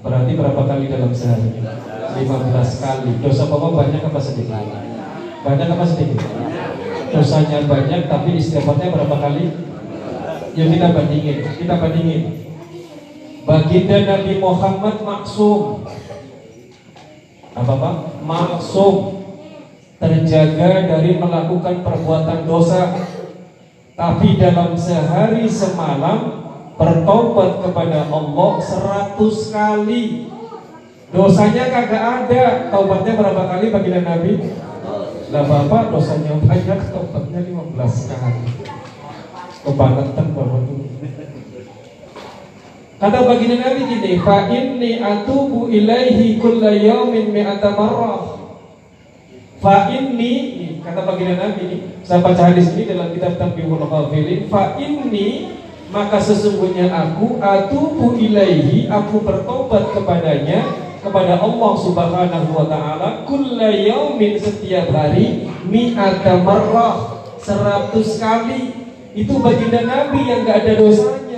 Berarti 0.04 0.32
berapa 0.38 0.62
kali 0.62 0.84
dalam 0.87 1.11
sehari? 1.11 1.58
15 1.58 2.23
kali. 2.78 3.11
Dosa 3.18 3.50
papa 3.50 3.68
banyak 3.75 3.99
apa 3.99 4.20
sedikit? 4.23 4.62
Banyak 5.42 5.68
apa 5.75 5.84
sedikit? 5.90 6.23
Dosanya 7.11 7.66
banyak 7.66 8.06
tapi 8.06 8.30
istighfarnya 8.38 8.95
berapa 8.95 9.17
kali? 9.19 9.50
Yuk 10.54 10.71
kita 10.71 10.95
bandingin. 10.95 11.38
Kita 11.58 11.75
bandingin 11.82 12.44
baginda 13.45 13.99
Nabi 14.09 14.41
Muhammad 14.41 14.97
maksum. 15.04 15.85
Apa 17.54 17.73
pak? 17.76 17.95
Maksum. 18.25 18.95
Terjaga 20.00 20.91
dari 20.91 21.17
melakukan 21.17 21.85
perbuatan 21.87 22.49
dosa. 22.49 22.93
Tapi 23.95 24.37
dalam 24.43 24.75
sehari 24.75 25.47
semalam 25.47 26.43
bertobat 26.75 27.63
kepada 27.63 28.11
Allah 28.11 28.52
seratus 28.59 29.54
kali. 29.54 30.35
Dosanya 31.15 31.71
kagak 31.71 32.04
ada. 32.26 32.45
Taubatnya 32.75 33.13
berapa 33.15 33.43
kali 33.47 33.71
baginda 33.71 34.02
Nabi? 34.02 34.33
Lah 35.30 35.45
bapak 35.47 35.95
dosanya 35.95 36.35
banyak 36.43 36.80
taubatnya 36.91 37.41
15 37.47 38.11
kali. 38.11 38.45
Kebangetan 39.65 40.26
bapak 40.37 40.61
tuh 40.69 40.83
kata 43.04 43.21
baginda 43.28 43.60
Nabi 43.60 43.84
gini 43.84 44.17
fa 44.17 44.49
inni 44.49 44.97
atubu 44.97 45.69
ilaihi 45.69 46.40
kulla 46.40 46.73
yaumin 46.73 47.36
mi'ata 47.36 47.76
marrah. 47.76 48.49
Fa 49.60 49.93
inni 49.93 50.32
kata 50.80 51.04
baginda 51.04 51.36
Nabi 51.36 51.60
ini 51.69 51.76
saya 52.00 52.25
baca 52.25 52.49
hadis 52.49 52.73
ini 52.73 52.88
dalam 52.88 53.12
kitab 53.12 53.36
Tanbihul 53.36 53.76
Ghafilin 53.76 54.49
fa 54.49 54.80
inni 54.80 55.52
maka 55.93 56.17
sesungguhnya 56.17 56.88
aku 56.88 57.45
atubu 57.45 58.17
ilaihi 58.17 58.88
aku 58.88 59.21
bertobat 59.21 59.93
kepadanya 59.93 60.64
kepada 61.04 61.45
Allah 61.45 61.73
Subhanahu 61.76 62.56
wa 62.56 62.64
taala 62.64 63.28
kulla 63.28 63.69
yaumin 63.69 64.40
setiap 64.40 64.88
hari 64.97 65.45
mi'ata 65.69 66.40
marrah 66.40 67.21
100 67.36 67.93
kali. 68.17 68.62
Itu 69.14 69.38
baginda 69.45 69.84
Nabi 69.84 70.26
yang 70.26 70.43
gak 70.43 70.67
ada 70.67 70.73
dosanya 70.75 71.33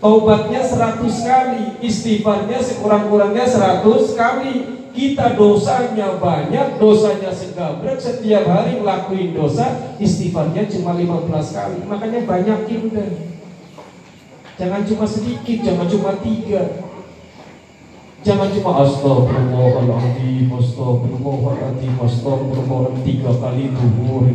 taubatnya 0.00 0.60
100 0.60 1.00
kali 1.02 1.62
istighfarnya 1.80 2.58
sekurang-kurangnya 2.60 3.44
100 3.48 3.86
kali 4.12 4.54
kita 4.96 5.36
dosanya 5.36 6.16
banyak 6.16 6.80
dosanya 6.80 7.28
segabrek 7.28 8.00
setiap 8.00 8.48
hari 8.48 8.80
ngelakuin 8.80 9.36
dosa 9.36 9.96
istighfarnya 10.00 10.64
cuma 10.72 10.96
15 10.96 11.28
kali 11.32 11.78
makanya 11.84 12.20
banyakin 12.24 12.82
deh 12.92 13.10
jangan 14.56 14.82
cuma 14.88 15.04
sedikit 15.04 15.58
jangan 15.64 15.86
cuma 15.88 16.12
tiga 16.24 16.86
Jangan 18.26 18.50
cuma 18.50 18.82
astagfirullahaladzim, 18.82 20.50
astagfirullahaladzim, 20.50 21.94
astagfirullahaladzim 21.94 23.06
tiga 23.06 23.30
kali 23.38 23.70
duhur. 23.70 24.26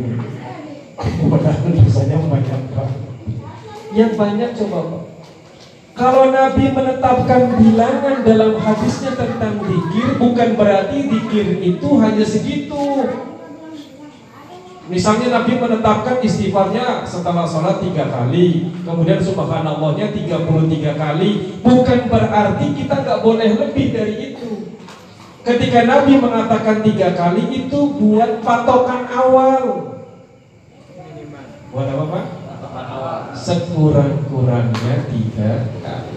Padahal 1.28 1.68
dosanya 1.76 2.16
banyak 2.24 2.60
pak. 2.72 2.88
Yang 3.92 4.12
banyak 4.16 4.50
coba 4.56 4.78
pak. 4.88 5.01
Kalau 5.92 6.32
Nabi 6.32 6.72
menetapkan 6.72 7.60
bilangan 7.60 8.24
dalam 8.24 8.56
hadisnya 8.56 9.12
tentang 9.12 9.60
dikir, 9.60 10.16
bukan 10.16 10.56
berarti 10.56 10.98
dikir 11.04 11.60
itu 11.60 11.88
hanya 12.00 12.24
segitu. 12.24 12.84
Misalnya 14.88 15.40
Nabi 15.40 15.56
menetapkan 15.60 16.20
istighfarnya 16.24 17.04
setelah 17.04 17.44
sholat 17.44 17.84
tiga 17.84 18.08
kali, 18.08 18.72
kemudian 18.84 19.20
subhanallahnya 19.20 20.10
33 20.12 20.96
kali, 20.96 21.30
bukan 21.60 22.00
berarti 22.08 22.66
kita 22.76 22.94
nggak 23.04 23.20
boleh 23.20 23.50
lebih 23.56 23.86
dari 23.92 24.32
itu. 24.32 24.74
Ketika 25.44 25.84
Nabi 25.84 26.18
mengatakan 26.18 26.80
tiga 26.80 27.12
kali 27.12 27.52
itu 27.52 27.78
buat 28.00 28.40
patokan 28.40 29.12
awal. 29.12 29.62
Buat 31.72 31.86
apa 31.88 32.04
pak? 32.08 32.41
Sekurang-kurangnya 33.32 35.08
tiga 35.08 35.52
kali. 35.80 36.16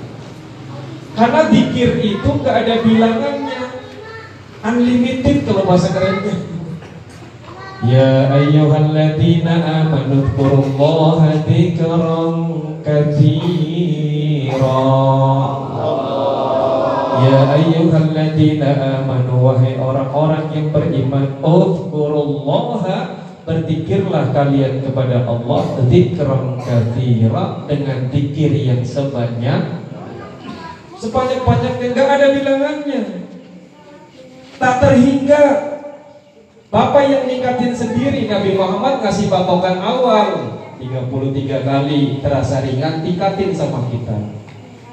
Karena 1.15 1.41
dikir 1.47 1.95
itu 2.03 2.27
nggak 2.27 2.55
ada 2.67 2.75
bilangannya, 2.83 3.61
unlimited 4.67 5.47
kalau 5.47 5.63
bahasa 5.63 5.95
kerennya. 5.95 6.55
Ya 7.85 8.33
ayyuhalladzina 8.35 9.85
amanu 9.85 10.27
dzkurullaha 10.27 11.43
dzikran 11.45 12.35
katsira 12.81 14.79
Ya 17.21 17.37
ayyuhalladzina 17.55 18.69
amanu 18.99 19.39
wahai 19.39 19.77
orang-orang 19.77 20.49
yang 20.51 20.73
beriman 20.73 21.39
Udzkurullaha 21.45 23.14
Berzikirlah 23.45 24.33
kalian 24.33 24.81
kepada 24.81 25.29
Allah 25.29 25.63
Dzikran 25.85 26.57
katsira 26.57 27.69
Dengan 27.69 28.09
zikir 28.09 28.51
yang 28.51 28.81
sebanyak 28.81 29.85
Sebanyak-banyaknya 30.97 31.87
Enggak 31.93 32.09
ada 32.09 32.27
bilangannya 32.33 33.25
Tak 34.55 34.79
terhingga. 34.79 35.43
Bapak 36.71 37.03
yang 37.07 37.23
ningkatin 37.27 37.75
sendiri 37.75 38.27
Nabi 38.27 38.55
Muhammad 38.55 39.03
ngasih 39.03 39.27
patokan 39.27 39.79
awal. 39.83 40.59
33 40.75 41.63
kali 41.63 42.19
terasa 42.19 42.63
ringan 42.63 42.99
tingkatin 43.03 43.51
sama 43.55 43.87
kita. 43.91 44.15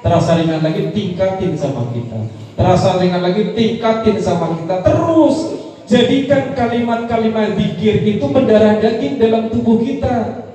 Terasa 0.03 0.39
ringan 0.39 0.63
lagi 0.63 0.95
tingkatin 0.95 1.55
sama 1.59 1.91
kita. 1.95 2.19
Terasa 2.55 2.99
ringan 3.03 3.23
lagi 3.23 3.55
tingkatin 3.55 4.19
sama 4.19 4.55
kita. 4.59 4.83
Terus 4.83 5.62
Jadikan 5.93 6.57
kalimat-kalimat 6.57 7.53
zikir 7.53 8.01
itu 8.01 8.25
mendarah 8.25 8.81
daging 8.81 9.21
dalam 9.21 9.53
tubuh 9.53 9.77
kita 9.85 10.49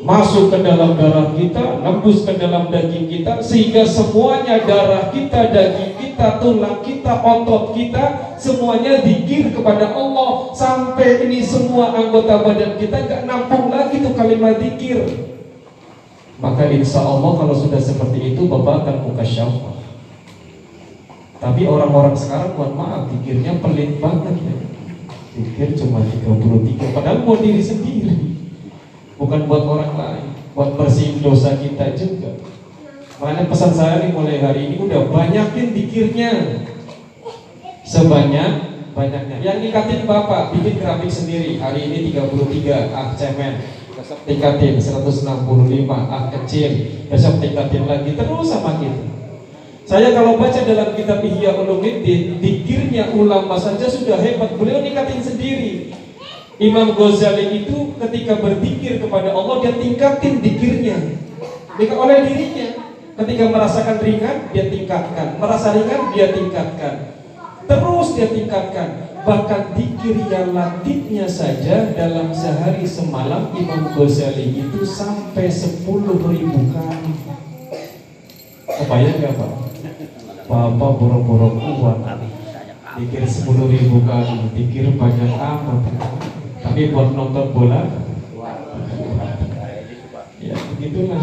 masuk 0.00 0.48
ke 0.48 0.64
dalam 0.64 0.96
darah 0.96 1.36
kita, 1.36 1.84
nembus 1.84 2.24
ke 2.24 2.32
dalam 2.40 2.72
daging 2.72 3.04
kita, 3.04 3.44
sehingga 3.44 3.84
semuanya 3.84 4.64
darah 4.64 5.12
kita, 5.12 5.52
daging 5.52 5.92
kita, 6.00 6.40
tulang 6.40 6.80
kita, 6.80 7.20
otot 7.20 7.76
kita, 7.76 8.32
semuanya 8.40 9.04
dikir 9.04 9.52
kepada 9.52 9.92
Allah 9.92 10.56
sampai 10.56 11.28
ini 11.28 11.44
semua 11.44 11.92
anggota 11.92 12.40
badan 12.40 12.80
kita 12.80 12.96
nggak 12.96 13.22
nampung 13.28 13.68
lagi 13.68 14.00
tuh 14.00 14.16
kalimat 14.16 14.56
dikir. 14.56 15.04
Maka 16.40 16.72
insya 16.72 17.04
Allah 17.04 17.36
kalau 17.36 17.52
sudah 17.52 17.76
seperti 17.76 18.32
itu 18.32 18.48
Bapak 18.48 18.88
akan 18.88 18.96
buka 19.04 19.20
syafah. 19.20 19.79
Tapi 21.40 21.64
orang-orang 21.64 22.12
sekarang 22.12 22.52
mohon 22.52 22.76
maaf 22.76 23.02
dikirnya 23.08 23.56
pelit 23.64 23.96
banget 23.96 24.36
ya. 24.44 24.54
Dikir 25.40 25.72
cuma 25.72 26.04
33 26.04 26.92
padahal 26.92 27.24
mau 27.24 27.40
diri 27.40 27.64
sendiri 27.64 28.36
bukan 29.16 29.48
buat 29.48 29.64
orang 29.64 29.92
lain, 29.96 30.26
buat 30.52 30.76
bersihin 30.76 31.24
dosa 31.24 31.56
kita 31.56 31.96
juga. 31.96 32.36
Makanya 33.20 33.48
pesan 33.48 33.72
saya 33.72 34.04
nih 34.04 34.12
mulai 34.12 34.40
hari 34.40 34.68
ini 34.68 34.76
udah 34.84 35.08
banyakin 35.08 35.72
dikirnya 35.72 36.60
sebanyak 37.84 38.52
banyaknya. 38.92 39.36
Yang 39.40 39.56
nikatin 39.68 40.04
bapak 40.04 40.52
bikin 40.56 40.76
grafik 40.80 41.08
sendiri. 41.08 41.56
Hari 41.56 41.88
ini 41.88 42.12
33 42.12 42.92
ah 42.92 43.12
cemen, 43.16 43.64
besok 43.96 44.20
tingkatin 44.28 44.76
165 44.76 45.24
ah 45.88 46.28
kecil, 46.32 46.70
besok 47.08 47.34
tingkatin 47.40 47.84
lagi 47.88 48.12
terus 48.12 48.44
sama 48.48 48.76
kita. 48.76 49.19
Saya 49.90 50.14
kalau 50.14 50.38
baca 50.38 50.62
dalam 50.62 50.94
kitab 50.94 51.18
Ihya 51.18 51.50
Ulumuddin, 51.58 52.38
dikirnya 52.38 53.10
ulama 53.10 53.58
saja 53.58 53.90
sudah 53.90 54.22
hebat. 54.22 54.54
Beliau 54.54 54.78
nikatin 54.86 55.18
sendiri. 55.18 55.90
Imam 56.62 56.94
Ghazali 56.94 57.64
itu 57.64 57.98
ketika 57.98 58.38
berzikir 58.38 59.02
kepada 59.02 59.32
Allah 59.32 59.64
dia 59.64 59.80
tingkatin 59.80 60.44
dikirnya 60.44 61.16
Jika 61.80 61.96
oleh 61.96 62.20
dirinya 62.28 62.68
ketika 63.16 63.48
merasakan 63.48 63.96
ringan 64.04 64.36
dia 64.52 64.68
tingkatkan 64.68 65.40
merasa 65.40 65.72
ringan 65.72 66.12
dia 66.12 66.36
tingkatkan 66.36 67.16
terus 67.64 68.12
dia 68.12 68.28
tingkatkan 68.28 69.08
bahkan 69.24 69.72
dikir 69.72 70.20
yang 70.28 70.52
latihnya 70.52 71.24
saja 71.24 71.96
dalam 71.96 72.28
sehari 72.36 72.84
semalam 72.84 73.56
Imam 73.56 73.96
Ghazali 73.96 74.60
itu 74.60 74.84
sampai 74.84 75.48
10 75.48 75.80
ribu 76.28 76.60
kali 76.76 77.12
kebayang 78.68 79.16
gak 79.16 79.32
Pak? 79.32 79.69
Bapak 80.50 80.98
boro-boro 80.98 81.54
kuat 81.78 82.02
dikir 82.98 83.22
10 83.22 83.70
ribu 83.70 84.02
kali 84.02 84.50
dikir 84.50 84.98
banyak 84.98 85.30
amat. 85.30 85.80
Tapi 86.58 86.90
buat 86.90 87.14
nonton 87.14 87.54
bola 87.54 87.86
ya 90.42 90.58
begitulah. 90.74 91.22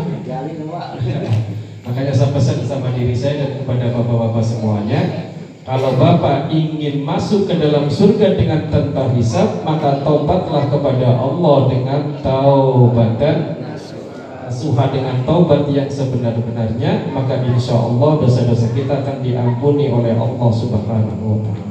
Makanya 1.84 2.14
saya 2.16 2.32
pesan 2.32 2.64
sama 2.64 2.96
diri 2.96 3.12
saya 3.12 3.44
dan 3.44 3.52
kepada 3.60 3.92
bapak-bapak 3.92 4.44
semuanya 4.48 5.28
kalau 5.68 6.00
bapak 6.00 6.48
ingin 6.48 7.04
masuk 7.04 7.52
ke 7.52 7.60
dalam 7.60 7.92
surga 7.92 8.40
dengan 8.40 8.72
tanpa 8.72 9.12
hisab 9.12 9.68
maka 9.68 10.00
taubatlah 10.08 10.72
kepada 10.72 11.20
Allah 11.20 11.58
dengan 11.68 12.02
taubatan 12.24 13.57
suha 14.58 14.90
dengan 14.90 15.22
taubat 15.22 15.70
yang 15.70 15.86
sebenar-benarnya 15.86 17.14
maka 17.14 17.46
insya 17.46 17.78
Allah 17.78 18.18
dosa-dosa 18.18 18.74
kita 18.74 19.06
akan 19.06 19.22
diampuni 19.22 19.94
oleh 19.94 20.18
Allah 20.18 20.50
subhanahu 20.50 21.22
wa 21.22 21.38
ta'ala. 21.46 21.66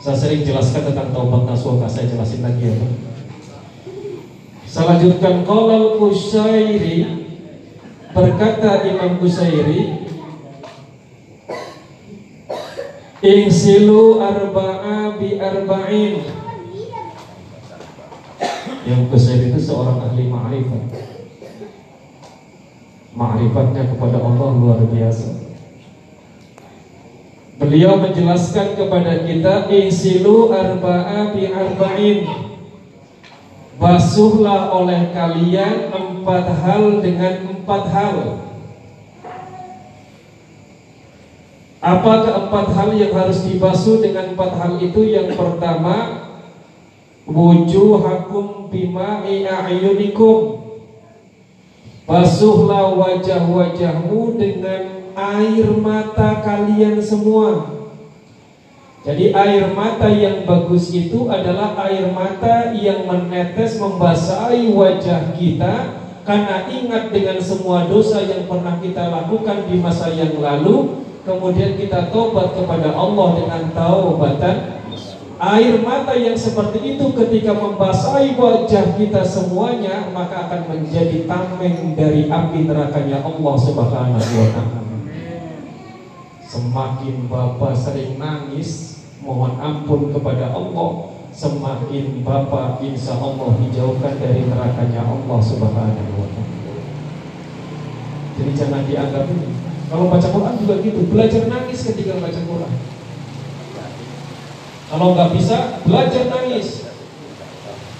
Saya 0.00 0.16
sering 0.16 0.40
jelaskan 0.48 0.88
tentang 0.88 1.12
taubat 1.12 1.44
nasuha, 1.44 1.84
saya 1.84 2.08
jelasin 2.08 2.40
lagi 2.40 2.72
ya 2.72 2.74
Pak. 2.80 2.92
Saya 4.68 4.84
lanjutkan. 4.94 5.44
Qolal 5.44 6.00
Kusairi 6.00 7.26
Berkata 8.12 8.84
Imam 8.88 9.20
Kusairi 9.20 10.08
Insilu 13.18 14.22
arba'a 14.22 15.18
bi 15.18 15.36
arba'in 15.36 16.37
Yang 18.88 19.12
Kusairi 19.12 19.52
itu 19.52 19.60
seorang 19.60 20.00
ahli 20.00 20.32
ma'rifat. 20.32 20.82
Ma'rifatnya 23.12 23.84
kepada 23.84 24.16
Allah 24.16 24.48
luar 24.56 24.80
biasa. 24.88 25.28
Beliau 27.60 28.00
menjelaskan 28.00 28.80
kepada 28.80 29.28
kita 29.28 29.68
Insilu 29.68 30.48
arba'a 30.54 31.36
bi 31.36 31.52
arba'in 31.52 32.18
Basuhlah 33.76 34.72
oleh 34.72 35.12
kalian 35.12 35.92
empat 35.92 36.46
hal 36.64 36.98
dengan 37.04 37.34
empat 37.46 37.82
hal. 37.92 38.16
Apa 41.78 42.12
keempat 42.26 42.66
hal 42.74 42.90
yang 42.98 43.14
harus 43.14 43.46
dibasuh 43.46 44.02
dengan 44.02 44.34
empat 44.34 44.50
hal 44.58 44.82
itu? 44.82 44.98
Yang 45.06 45.38
pertama 45.38 46.26
Wujuhakum 47.28 48.72
bima'i 48.72 49.44
a'yunikum. 49.44 50.64
Basuhlah 52.08 52.96
wajah-wajahmu 52.96 54.40
dengan 54.40 55.12
air 55.12 55.68
mata 55.76 56.40
kalian 56.40 57.04
semua. 57.04 57.68
Jadi 59.04 59.36
air 59.36 59.68
mata 59.76 60.08
yang 60.08 60.48
bagus 60.48 60.88
itu 60.88 61.28
adalah 61.28 61.76
air 61.84 62.08
mata 62.08 62.72
yang 62.72 63.04
menetes 63.04 63.76
membasahi 63.76 64.72
wajah 64.72 65.36
kita. 65.36 66.00
Karena 66.24 66.64
ingat 66.68 67.12
dengan 67.12 67.40
semua 67.44 67.88
dosa 67.88 68.24
yang 68.24 68.48
pernah 68.48 68.80
kita 68.80 69.08
lakukan 69.08 69.64
di 69.68 69.80
masa 69.80 70.12
yang 70.12 70.32
lalu 70.40 71.04
kemudian 71.28 71.76
kita 71.76 72.08
tobat 72.08 72.52
kepada 72.56 72.92
Allah 72.92 73.28
dengan 73.36 73.62
taubatan 73.72 74.56
air 75.38 75.78
mata 75.86 76.18
yang 76.18 76.34
seperti 76.34 76.98
itu 76.98 77.14
ketika 77.14 77.54
membasahi 77.54 78.34
wajah 78.34 78.98
kita 78.98 79.22
semuanya 79.22 80.10
maka 80.10 80.50
akan 80.50 80.62
menjadi 80.66 81.30
tameng 81.30 81.94
dari 81.94 82.26
api 82.26 82.66
nerakanya 82.66 83.22
Allah 83.22 83.54
Subhanahu 83.54 84.18
wa 84.18 84.48
taala. 84.50 84.82
Semakin 86.48 87.28
Bapak 87.30 87.76
sering 87.76 88.18
nangis 88.18 88.98
Mohon 89.18 89.52
ampun 89.60 90.00
kepada 90.14 90.54
Allah. 90.54 91.12
Semakin 91.34 92.24
Bapak 92.24 92.82
insya 92.82 93.18
Allah 93.20 93.60
dijauhkan 93.60 94.16
dari 94.18 94.48
nerakanya 94.48 95.06
Allah 95.06 95.38
subhanahu 95.38 96.14
wa 96.18 96.28
ta'ala. 96.32 96.54
Jadi 98.38 98.52
jangan 98.56 98.82
dianggap 98.88 99.28
ini. 99.28 99.52
Kalau 99.90 100.10
baca 100.10 100.28
Quran 100.32 100.54
juga 100.64 100.74
gitu. 100.82 101.00
Belajar 101.12 101.42
nangis 101.46 101.84
ketika 101.84 102.18
baca 102.18 102.40
Quran 102.42 102.97
Kalau 104.88 105.12
nggak 105.12 105.30
bisa 105.36 105.56
belajar 105.84 106.22
nangis. 106.32 106.88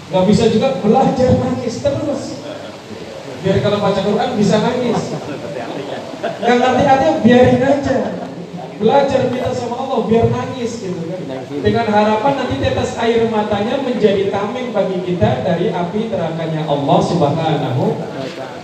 Nggak 0.08 0.24
bisa 0.24 0.44
juga 0.48 0.68
belajar 0.80 1.30
nangis 1.36 1.74
terus. 1.84 2.22
Biar 3.44 3.60
kalau 3.60 3.78
baca 3.84 4.00
Quran 4.00 4.30
bisa 4.40 4.56
nangis. 4.64 5.00
Nggak 6.18 6.56
ngerti 6.56 6.82
artinya 6.88 7.14
biarin 7.20 7.60
aja. 7.60 7.98
Belajar 8.78 9.20
minta 9.28 9.50
sama 9.52 9.74
Allah 9.84 10.00
biar 10.08 10.32
nangis 10.32 10.80
gitu 10.80 11.02
kan. 11.12 11.20
Dengan 11.60 11.86
harapan 11.92 12.32
nanti 12.40 12.56
tetes 12.56 12.96
air 12.96 13.20
matanya 13.28 13.84
menjadi 13.84 14.32
tameng 14.32 14.72
bagi 14.72 14.98
kita 15.02 15.44
dari 15.44 15.68
api 15.68 16.08
terakanya 16.08 16.64
Allah 16.64 16.98
subhanahu. 17.04 17.84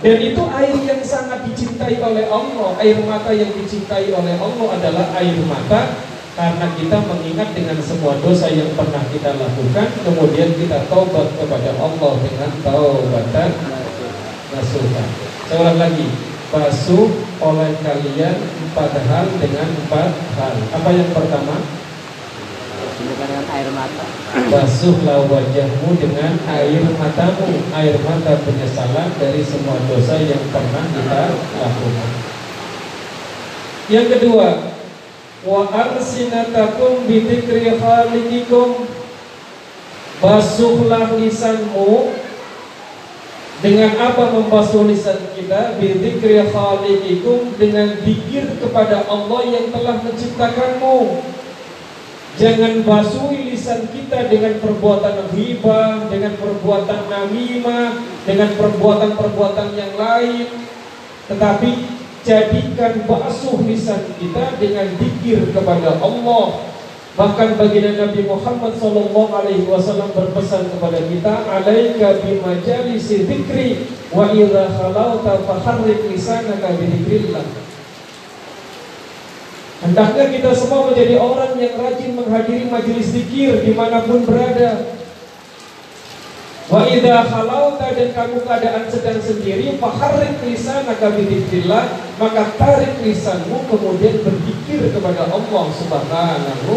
Dan 0.01 0.17
itu 0.17 0.41
air 0.49 0.77
yang 0.81 1.01
sangat 1.05 1.45
dicintai 1.45 2.01
oleh 2.01 2.25
Allah. 2.25 2.73
Air 2.81 2.97
mata 3.05 3.37
yang 3.37 3.53
dicintai 3.53 4.09
oleh 4.09 4.35
Allah 4.41 4.67
adalah 4.81 5.05
air 5.13 5.37
mata 5.45 6.14
karena 6.35 6.67
kita 6.75 6.97
mengingat 7.07 7.49
dengan 7.55 7.79
semua 7.79 8.19
dosa 8.19 8.51
yang 8.51 8.69
pernah 8.75 9.03
kita 9.07 9.31
lakukan 9.39 9.87
kemudian 10.03 10.51
kita 10.59 10.83
taubat 10.91 11.31
kepada 11.39 11.71
Allah 11.79 12.13
dengan 12.21 12.51
taubatan 12.59 13.49
nasuha 14.51 15.03
saya 15.47 15.57
ulang 15.63 15.79
lagi 15.79 16.07
basuh 16.55 17.09
oleh 17.41 17.71
kalian 17.83 18.37
empat 18.39 18.91
hal 19.11 19.25
dengan 19.41 19.67
empat 19.67 20.09
hal. 20.39 20.55
Apa 20.71 20.89
yang 20.93 21.09
pertama? 21.11 21.57
dengan 23.05 23.45
air 23.53 23.69
mata. 23.69 24.07
Basuhlah 24.49 25.29
wajahmu 25.29 25.93
dengan 25.99 26.41
air 26.49 26.81
matamu, 26.95 27.61
air 27.75 27.95
mata 28.01 28.33
penyesalan 28.41 29.13
dari 29.21 29.45
semua 29.45 29.77
dosa 29.85 30.17
yang 30.25 30.41
pernah 30.49 30.83
kita 30.89 31.21
lakukan. 31.59 32.09
Yang 33.93 34.05
kedua, 34.17 34.47
wa 35.45 35.69
arsinatakum 35.69 37.05
bi 37.05 37.23
dzikri 37.23 37.77
khaliqikum. 37.77 38.89
Basuhlah 40.15 41.15
lisanmu 41.19 42.15
dengan 43.63 43.97
apa 43.97 44.35
membasuh 44.35 44.83
lisan 44.85 45.31
kita? 45.31 45.79
Bidzikri 45.79 46.43
khaliqikum 46.51 47.55
dengan 47.55 47.97
zikir 48.03 48.59
kepada 48.59 49.07
Allah 49.07 49.41
yang 49.47 49.71
telah 49.71 49.95
menciptakanmu. 50.03 51.23
Jangan 52.35 52.83
basuhi 52.83 53.55
lisan 53.55 53.87
kita 53.95 54.27
dengan 54.27 54.59
perbuatan 54.59 55.31
ghibah, 55.31 56.11
dengan 56.11 56.35
perbuatan 56.35 57.07
namimah, 57.07 57.95
dengan 58.27 58.51
perbuatan-perbuatan 58.59 59.67
yang 59.71 59.93
lain. 59.95 60.45
Tetapi 61.31 61.94
jadikan 62.25 63.05
basuh 63.05 63.61
lisan 63.63 64.01
kita 64.17 64.57
dengan 64.57 64.89
dikir 64.97 65.53
kepada 65.53 66.01
Allah. 66.01 66.73
Bahkan 67.15 67.55
baginda 67.55 67.95
Nabi 67.95 68.27
Muhammad 68.27 68.75
sallallahu 68.75 69.31
alaihi 69.31 69.63
wasallam 69.71 70.11
berpesan 70.11 70.67
kepada 70.67 70.99
kita, 70.99 71.47
"Alaika 71.47 72.19
bi 72.19 72.43
majalisi 72.43 73.23
dzikri 73.23 73.87
wa 74.11 74.35
idza 74.35 74.67
khalauta 74.75 75.39
faharrik 75.47 76.11
lisanaka 76.11 76.75
bi 76.75 76.91
dzikrillah." 76.91 77.45
Hendaknya 79.85 80.25
kita 80.33 80.51
semua 80.51 80.91
menjadi 80.91 81.15
orang 81.15 81.55
yang 81.55 81.77
rajin 81.77 82.11
menghadiri 82.17 82.67
majelis 82.67 83.15
zikir 83.15 83.63
di 83.63 83.71
mana 83.71 84.03
pun 84.03 84.25
berada. 84.27 84.97
Wa 86.65 86.81
idha 86.89 87.21
khalauta 87.29 87.93
dan 87.93 88.09
kamu 88.09 88.41
keadaan 88.41 88.89
sedang 88.89 89.21
sendiri, 89.21 89.77
faharrik 89.77 90.41
lisanaka 90.41 91.13
bidzikrillah, 91.13 91.93
maka 92.17 92.57
tarik 92.57 93.05
lisanmu 93.05 93.69
kemudian 93.69 94.25
berzikir 94.25 94.89
kepada 94.89 95.29
Allah 95.29 95.65
Subhanahu 95.77 96.73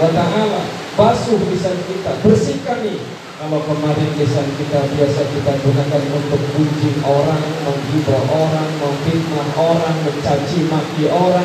wa 0.00 0.08
taala. 0.16 0.62
Basuh 0.96 1.36
lisan 1.52 1.76
kita, 1.84 2.08
bersihkan 2.24 2.80
nih. 2.80 2.96
Kalau 3.36 3.60
kemarin 3.68 4.16
lisan 4.16 4.48
kita 4.56 4.80
biasa 4.88 5.28
kita 5.28 5.52
gunakan 5.60 6.02
untuk 6.16 6.40
bunyi 6.56 6.96
orang, 7.04 7.44
menghibur 7.68 8.24
orang, 8.32 8.70
memfitnah 8.80 9.48
orang, 9.60 9.96
mencaci 10.08 10.72
maki 10.72 11.04
orang, 11.12 11.44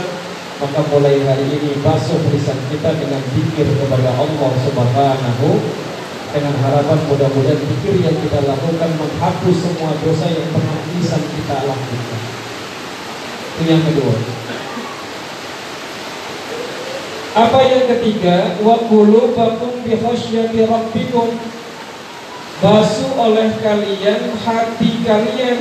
maka 0.64 0.88
mulai 0.88 1.20
hari 1.28 1.52
ini 1.52 1.84
basuh 1.84 2.16
lisan 2.32 2.64
kita 2.72 2.96
dengan 2.96 3.20
zikir 3.36 3.68
kepada 3.76 4.08
Allah 4.16 4.52
Subhanahu 4.64 5.50
dengan 6.32 6.56
harapan 6.64 7.00
mudah-mudahan 7.12 7.60
zikir 7.60 7.96
yang 8.00 8.16
kita 8.24 8.40
lakukan 8.48 8.92
menghapus 8.96 9.58
semua 9.60 9.92
dosa 10.00 10.28
yang 10.32 10.48
pernah 10.56 10.80
lisan 10.96 11.24
kita 11.28 11.58
lakukan. 11.68 12.22
Itu 13.60 13.62
yang 13.68 13.84
kedua. 13.84 14.16
Apa 17.32 17.60
yang 17.64 17.84
ketiga? 17.96 18.60
Wa 18.64 18.80
qulubakum 18.88 19.84
bi 19.84 20.00
khasyati 20.00 20.68
rabbikum. 20.68 21.36
Basuh 22.64 23.12
oleh 23.18 23.52
kalian 23.60 24.38
hati 24.46 25.02
kalian 25.02 25.60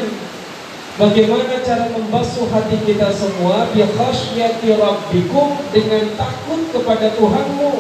Bagaimana 1.01 1.65
cara 1.65 1.89
membasuh 1.97 2.45
hati 2.53 2.77
kita 2.85 3.09
semua 3.09 3.65
bi 3.73 3.81
khasyati 3.81 4.77
rabbikum 4.77 5.57
dengan 5.73 6.13
takut 6.13 6.61
kepada 6.77 7.17
Tuhanmu, 7.17 7.73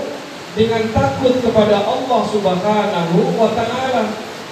dengan 0.54 0.82
takut 0.90 1.34
kepada 1.38 1.86
Allah 1.86 2.20
Subhanahu 2.26 3.18
wa 3.38 3.50
taala. 3.54 4.04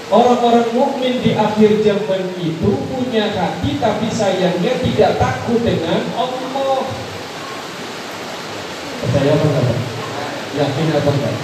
Orang-orang 0.09 0.73
mukmin 0.73 1.21
di 1.21 1.37
akhir 1.37 1.85
zaman 1.85 2.33
itu 2.41 2.71
punya 2.89 3.29
hati 3.29 3.77
tapi 3.77 4.09
sayangnya 4.09 4.81
tidak 4.81 5.21
takut 5.21 5.61
dengan 5.61 6.01
Allah. 6.17 6.81
Percaya 9.05 9.33
apa? 9.37 9.75
Yakin 10.57 10.87
apa 10.97 11.11
enggak? 11.13 11.37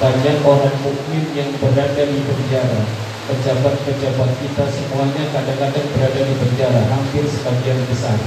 Banyak 0.00 0.36
orang 0.48 0.76
mukmin 0.80 1.24
yang 1.36 1.52
berada 1.60 2.02
di 2.08 2.18
penjara 2.24 2.82
pejabat-pejabat 3.30 4.30
kita 4.42 4.64
semuanya 4.66 5.24
kadang-kadang 5.30 5.86
berada 5.94 6.20
di 6.24 6.34
penjara 6.34 6.82
hampir 6.88 7.24
sebagian 7.30 7.78
besar. 7.86 8.18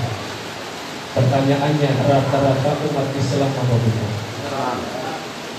Pertanyaannya 1.17 1.91
rata-rata 2.07 2.71
umat 2.87 3.09
Islam 3.17 3.51
apa 3.51 3.75
bukan? 3.75 4.32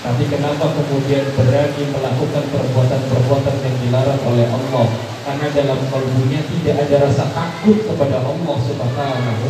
Tapi 0.05 0.23
kenapa 0.29 0.69
kemudian 0.69 1.25
berani 1.33 1.83
melakukan 1.89 2.43
perbuatan-perbuatan 2.53 3.55
yang 3.65 3.75
dilarang 3.81 4.21
oleh 4.29 4.45
Allah? 4.53 4.85
Karena 5.25 5.47
dalam 5.49 5.79
kalbunya 5.89 6.45
tidak 6.45 6.85
ada 6.85 7.09
rasa 7.09 7.25
takut 7.33 7.81
kepada 7.81 8.21
Allah 8.21 8.57
Subhanahu 8.61 9.47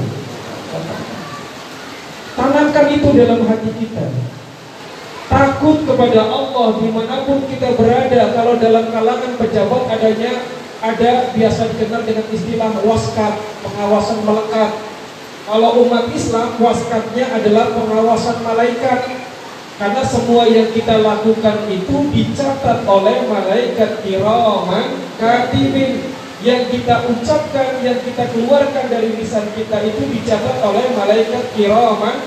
Tanamkan 2.40 2.86
itu 2.96 3.08
dalam 3.12 3.44
hati 3.44 3.72
kita. 3.84 4.06
Takut 5.28 5.84
kepada 5.84 6.22
Allah 6.24 6.68
di 6.80 6.88
mana 6.88 7.28
pun 7.28 7.44
kita 7.52 7.76
berada. 7.76 8.32
Kalau 8.32 8.56
dalam 8.56 8.86
kalangan 8.96 9.32
pejabat 9.36 9.84
adanya 9.92 10.34
Ada 10.86 11.34
biasa 11.34 11.72
dikenal 11.72 12.06
dengan 12.06 12.28
istilah 12.30 12.72
waskat 12.86 13.34
Pengawasan 13.64 14.22
melekat. 14.22 14.72
Kalau 15.46 15.84
umat 15.84 16.08
Islam 16.16 16.56
waskatnya 16.58 17.26
adalah 17.36 17.76
pengawasan 17.76 18.38
malaikat 18.42 19.25
Karena 19.76 20.08
semua 20.08 20.48
yang 20.48 20.72
kita 20.72 21.04
lakukan 21.04 21.68
itu 21.68 22.08
dicatat 22.16 22.88
oleh 22.88 23.28
malaikat 23.28 24.00
kiraman 24.08 25.04
katibin 25.20 26.16
yang 26.40 26.64
kita 26.72 27.04
ucapkan, 27.12 27.84
yang 27.84 28.00
kita 28.00 28.24
keluarkan 28.32 28.88
dari 28.88 29.20
lisan 29.20 29.52
kita 29.52 29.84
itu 29.84 30.00
dicatat 30.16 30.64
oleh 30.64 30.96
malaikat 30.96 31.44
kiraman 31.60 32.24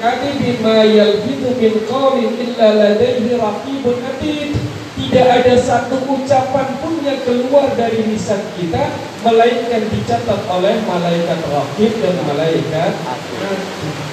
Kami 0.00 0.56
ma 0.64 0.80
yalfidu 0.80 1.52
min 1.60 1.84
qawlin 1.84 2.32
illa 2.40 2.68
ladaihi 2.72 3.36
raqibun 3.36 4.00
atid. 4.00 4.56
Tidak 4.96 5.26
ada 5.28 5.54
satu 5.60 6.00
ucapan 6.08 6.80
pun 6.80 7.04
yang 7.04 7.20
keluar 7.28 7.68
dari 7.76 8.08
lisan 8.08 8.40
kita 8.56 8.88
melainkan 9.20 9.84
dicatat 9.92 10.40
oleh 10.48 10.80
malaikat 10.88 11.40
raqib 11.44 11.92
dan 12.00 12.16
malaikat 12.24 12.92
atid. 12.96 14.09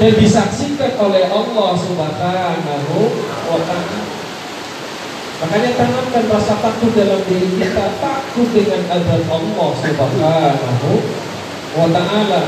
Dan 0.00 0.12
disaksikan 0.16 0.96
oleh 0.96 1.28
Allah 1.28 1.70
Subhanahu 1.76 2.98
wa 3.48 3.60
taala. 3.68 4.00
Makanya 5.42 5.70
tanamkan 5.74 6.24
rasa 6.32 6.54
takut 6.62 6.94
dalam 6.94 7.20
diri 7.28 7.60
kita, 7.60 7.98
takut 7.98 8.48
dengan 8.54 8.82
azab 8.88 9.26
Allah 9.28 9.68
Subhanahu 9.74 10.90
wa 11.76 11.86
taala. 11.92 12.40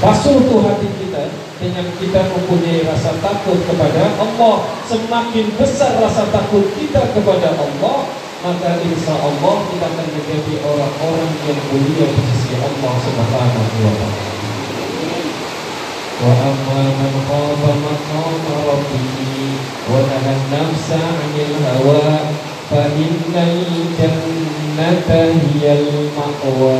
Basuh 0.00 0.40
tuh 0.48 0.64
hati 0.64 0.88
kita 0.96 1.28
dengan 1.60 1.84
kita 2.00 2.32
mempunyai 2.32 2.80
rasa 2.88 3.12
takut 3.20 3.60
kepada 3.68 4.16
Allah. 4.16 4.56
Semakin 4.88 5.52
besar 5.60 6.00
rasa 6.00 6.32
takut 6.32 6.64
kita 6.80 7.12
kepada 7.12 7.52
Allah, 7.60 8.08
maka 8.40 8.80
insya 8.80 9.20
Allah 9.20 9.54
kita 9.68 9.84
akan 9.84 10.06
menjadi 10.16 10.54
orang-orang 10.64 11.32
yang 11.44 11.60
mulia 11.68 12.06
di 12.08 12.22
sisi 12.32 12.56
Allah 12.56 12.94
Subhanahu 13.04 13.84
wa 13.84 13.94
taala. 14.00 14.29
Maqama 16.20 16.92
rabbih 18.68 19.56
wa 19.88 20.04
nahaa 20.04 20.36
an-nafsa 20.36 21.00
'anil 21.00 21.56
hawa 21.64 22.36
fa 22.68 22.92
innal 22.92 23.64
jannata 23.96 25.32
hiyal 25.32 26.12
ma'wa. 26.12 26.76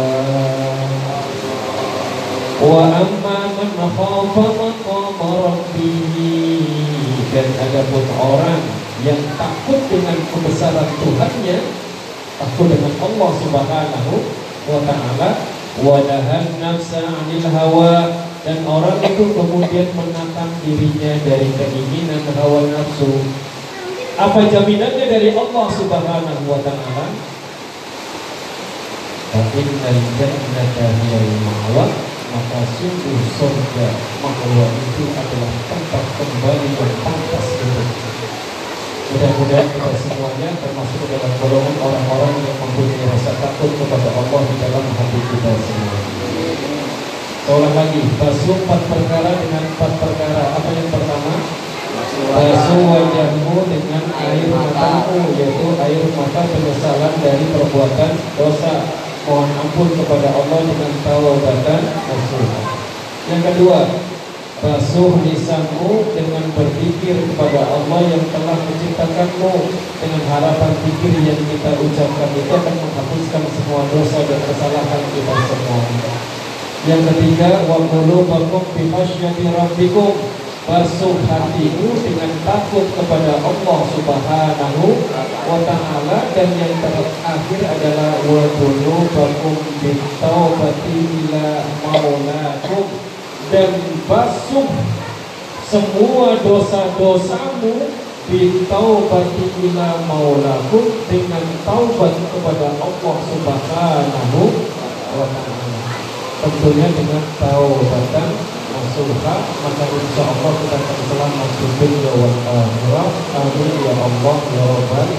Wa 2.61 3.01
amma 3.01 3.39
man 3.57 3.73
khafa 3.81 4.45
maqama 4.61 5.29
rabbih 5.57 7.25
dan 7.33 7.49
adapun 7.65 8.05
orang 8.21 8.61
yang 9.01 9.25
takut 9.41 9.81
dengan 9.89 10.21
kebesaran 10.21 10.93
Tuhannya, 11.01 11.59
takut 12.37 12.69
dengan 12.69 12.93
Allah 13.01 13.31
Subhanahu 13.41 14.15
wa 14.69 14.85
taala, 14.85 15.31
wa 15.81 15.97
nafsa 16.61 17.09
'anil 17.09 17.49
hawa 17.49 18.29
dan 18.41 18.59
orang 18.65 18.97
itu 19.05 19.25
kemudian 19.37 19.89
menatang 19.93 20.49
dirinya 20.65 21.13
dari 21.29 21.49
keinginan 21.53 22.25
hawa 22.41 22.65
nafsu. 22.73 23.21
Apa 24.17 24.49
jaminannya 24.49 25.07
dari 25.09 25.37
Allah 25.37 25.67
Subhanahu 25.69 26.45
wa 26.49 26.61
taala? 26.65 27.07
Fa 29.31 29.41
innal 29.55 30.01
jannata 30.17 30.87
hiyal 30.89 31.31
ma'wa 31.45 32.11
maka 32.31 32.61
sungguh 32.79 33.21
surga 33.35 33.89
bahwa 34.23 34.67
itu 34.71 35.05
adalah 35.19 35.53
tempat 35.67 36.05
kembali 36.15 36.69
yang 36.79 36.95
pantas 37.03 37.47
itu. 37.59 37.83
Mudah-mudahan 39.11 39.67
kita 39.75 39.93
semuanya 39.99 40.49
termasuk 40.63 41.03
dalam 41.11 41.33
golongan 41.43 41.77
orang-orang 41.83 42.35
yang 42.47 42.57
mempunyai 42.63 43.11
rasa 43.11 43.35
takut 43.43 43.75
kepada 43.75 44.09
Allah 44.15 44.41
di 44.47 44.55
dalam 44.63 44.85
hati 44.95 45.21
kita 45.27 45.53
semua. 45.59 46.10
Seolah 47.51 47.75
lagi, 47.75 47.99
basuh 48.15 48.63
empat 48.63 48.79
perkara 48.87 49.35
dengan 49.43 49.75
empat 49.75 49.99
perkara. 49.99 50.55
Apa 50.55 50.71
yang 50.71 50.87
pertama? 50.87 51.35
Basuh 52.31 52.79
wajahmu 52.79 53.67
dengan 53.67 54.07
air 54.23 54.47
matamu, 54.55 55.35
yaitu 55.35 55.67
air 55.83 55.99
mata 56.15 56.47
penyesalan 56.47 57.11
dari 57.19 57.51
perbuatan 57.51 58.13
dosa 58.39 58.87
mohon 59.27 59.51
ampun 59.51 59.91
kepada 59.99 60.31
Allah 60.31 60.63
dengan 60.63 60.95
tawabatan 61.03 61.83
nasuha. 61.91 62.61
Yang 63.27 63.43
kedua, 63.43 63.99
basuh 64.63 65.11
lisanmu 65.19 66.15
dengan 66.15 66.55
berpikir 66.55 67.19
kepada 67.35 67.67
Allah 67.67 68.15
yang 68.15 68.31
telah 68.31 68.63
menciptakanmu 68.63 69.53
dengan 69.99 70.23
harapan 70.39 70.73
pikir 70.87 71.19
yang 71.27 71.43
kita 71.51 71.71
ucapkan 71.83 72.31
itu 72.31 72.53
akan 72.55 72.75
menghapuskan 72.79 73.43
semua 73.59 73.83
dosa 73.91 74.23
dan 74.23 74.39
kesalahan 74.39 75.03
kita 75.19 75.35
semua. 75.51 75.83
Yang 76.89 77.13
ketiga, 77.13 77.69
wa 77.69 77.77
qulubakum 77.85 78.65
bi 78.73 78.89
khasyati 78.89 79.53
rabbikum. 79.53 80.17
Basuh 80.65 81.19
hatimu 81.27 81.99
dengan 81.99 82.31
takut 82.47 82.87
kepada 82.95 83.43
Allah 83.43 83.81
Subhanahu 83.91 84.87
wa 85.51 85.59
taala 85.67 86.19
dan 86.31 86.49
yang 86.55 86.79
terakhir 86.79 87.61
adalah 87.65 88.13
wa 88.23 88.45
qulubakum 88.55 89.57
bi 89.83 89.99
taubati 90.23 90.99
ila 91.27 91.65
maulakum 91.83 92.87
dan 93.51 93.73
basuh 94.07 94.69
semua 95.67 96.39
dosa-dosamu 96.39 97.91
bitaubati 98.31 99.47
ila 99.71 100.07
maulakum 100.07 101.03
dengan 101.11 101.45
taubat 101.67 102.15
kepada 102.15 102.79
Allah 102.79 103.17
Subhanahu 103.27 104.43
wa 105.19 105.27
taala. 105.27 105.60
Tentunya 106.41 106.89
dengan 106.97 107.21
taubatan 107.37 108.29
nasuha 108.73 109.35
maka 109.61 109.85
insya 109.93 110.23
Allah 110.25 110.53
kita 110.57 110.77
akan 110.81 110.99
selamat 111.05 111.51
dunia 111.61 112.13
wal 112.17 112.37
akhirah. 112.49 113.09
Amin 113.37 113.73
ya 113.85 113.93
Allah 113.93 114.37
ya 114.41 114.65
rabbal 114.65 115.11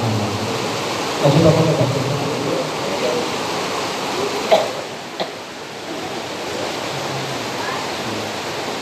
alamin. 0.00 0.32
Aku 1.28 1.38
tak 1.44 1.52
apa 1.52 2.16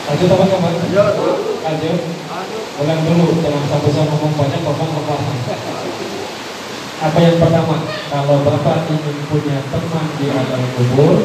Lanjut 0.05 0.31
apa 0.31 0.45
kabar? 0.47 0.73
Lanjut. 0.79 1.99
Ulang 2.75 3.01
dulu, 3.03 3.25
jangan 3.43 3.63
satu 3.67 3.89
sama 3.91 4.15
ngomong 4.15 4.31
banyak, 4.37 4.61
bapak 4.63 4.87
bapak. 4.95 5.19
Apa 7.03 7.17
yang 7.19 7.35
pertama? 7.35 7.83
Kalau 8.07 8.37
bapak 8.47 8.87
ingin 8.87 9.17
punya 9.27 9.59
teman 9.67 10.05
di 10.15 10.31
alam 10.31 10.63
kubur, 10.77 11.19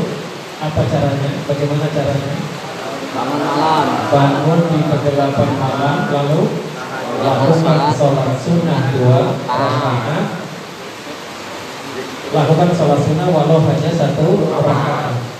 apa 0.61 0.81
caranya? 0.85 1.31
Bagaimana 1.49 1.87
caranya? 1.89 2.35
Bangun 3.11 3.41
malam. 3.41 3.87
Bangun 4.13 4.61
di 4.69 4.79
kegelapan 4.85 5.51
malam, 5.57 5.97
lalu 6.13 6.43
lakukan 7.21 7.81
sholat 7.97 8.37
sunnah 8.37 8.81
dua 8.93 9.21
rakaat. 9.49 10.25
Lakukan 12.31 12.71
sholat 12.77 13.01
sunnah 13.03 13.29
walau 13.33 13.65
hanya 13.65 13.91
satu 13.91 14.29
rakaat 14.53 15.31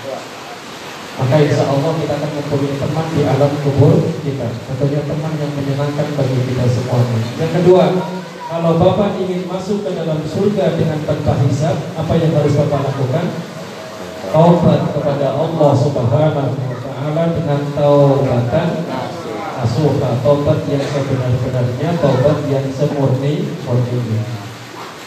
maka 1.21 1.37
insya 1.37 1.69
Allah 1.69 1.91
kita 2.01 2.13
akan 2.17 2.31
mempunyai 2.33 2.75
teman 2.81 3.05
di 3.13 3.21
alam 3.29 3.53
kubur 3.61 4.09
kita 4.25 4.47
tentunya 4.65 5.01
teman 5.05 5.33
yang 5.37 5.53
menyenangkan 5.53 6.07
bagi 6.17 6.39
kita 6.49 6.65
semuanya 6.65 7.19
yang 7.37 7.51
kedua 7.61 7.85
kalau 8.49 8.81
Bapak 8.81 9.21
ingin 9.21 9.45
masuk 9.45 9.85
ke 9.85 9.93
dalam 9.93 10.17
surga 10.25 10.75
dengan 10.81 10.97
tanpa 11.05 11.37
hisab 11.45 11.77
apa 11.93 12.13
yang 12.17 12.33
harus 12.33 12.57
Bapak 12.57 12.89
lakukan 12.89 13.25
taubat 14.31 14.81
kepada 14.95 15.27
Allah 15.35 15.71
subhanahu 15.75 16.55
wa 16.55 16.77
ta'ala 16.79 17.23
dengan 17.35 17.61
taubatan 17.75 18.69
asuha 19.61 20.09
taubat 20.23 20.59
yang 20.71 20.81
sebenar-benarnya 20.81 21.89
taubat 21.99 22.37
yang 22.47 22.65
semurni 22.71 23.45
murninya 23.67 24.41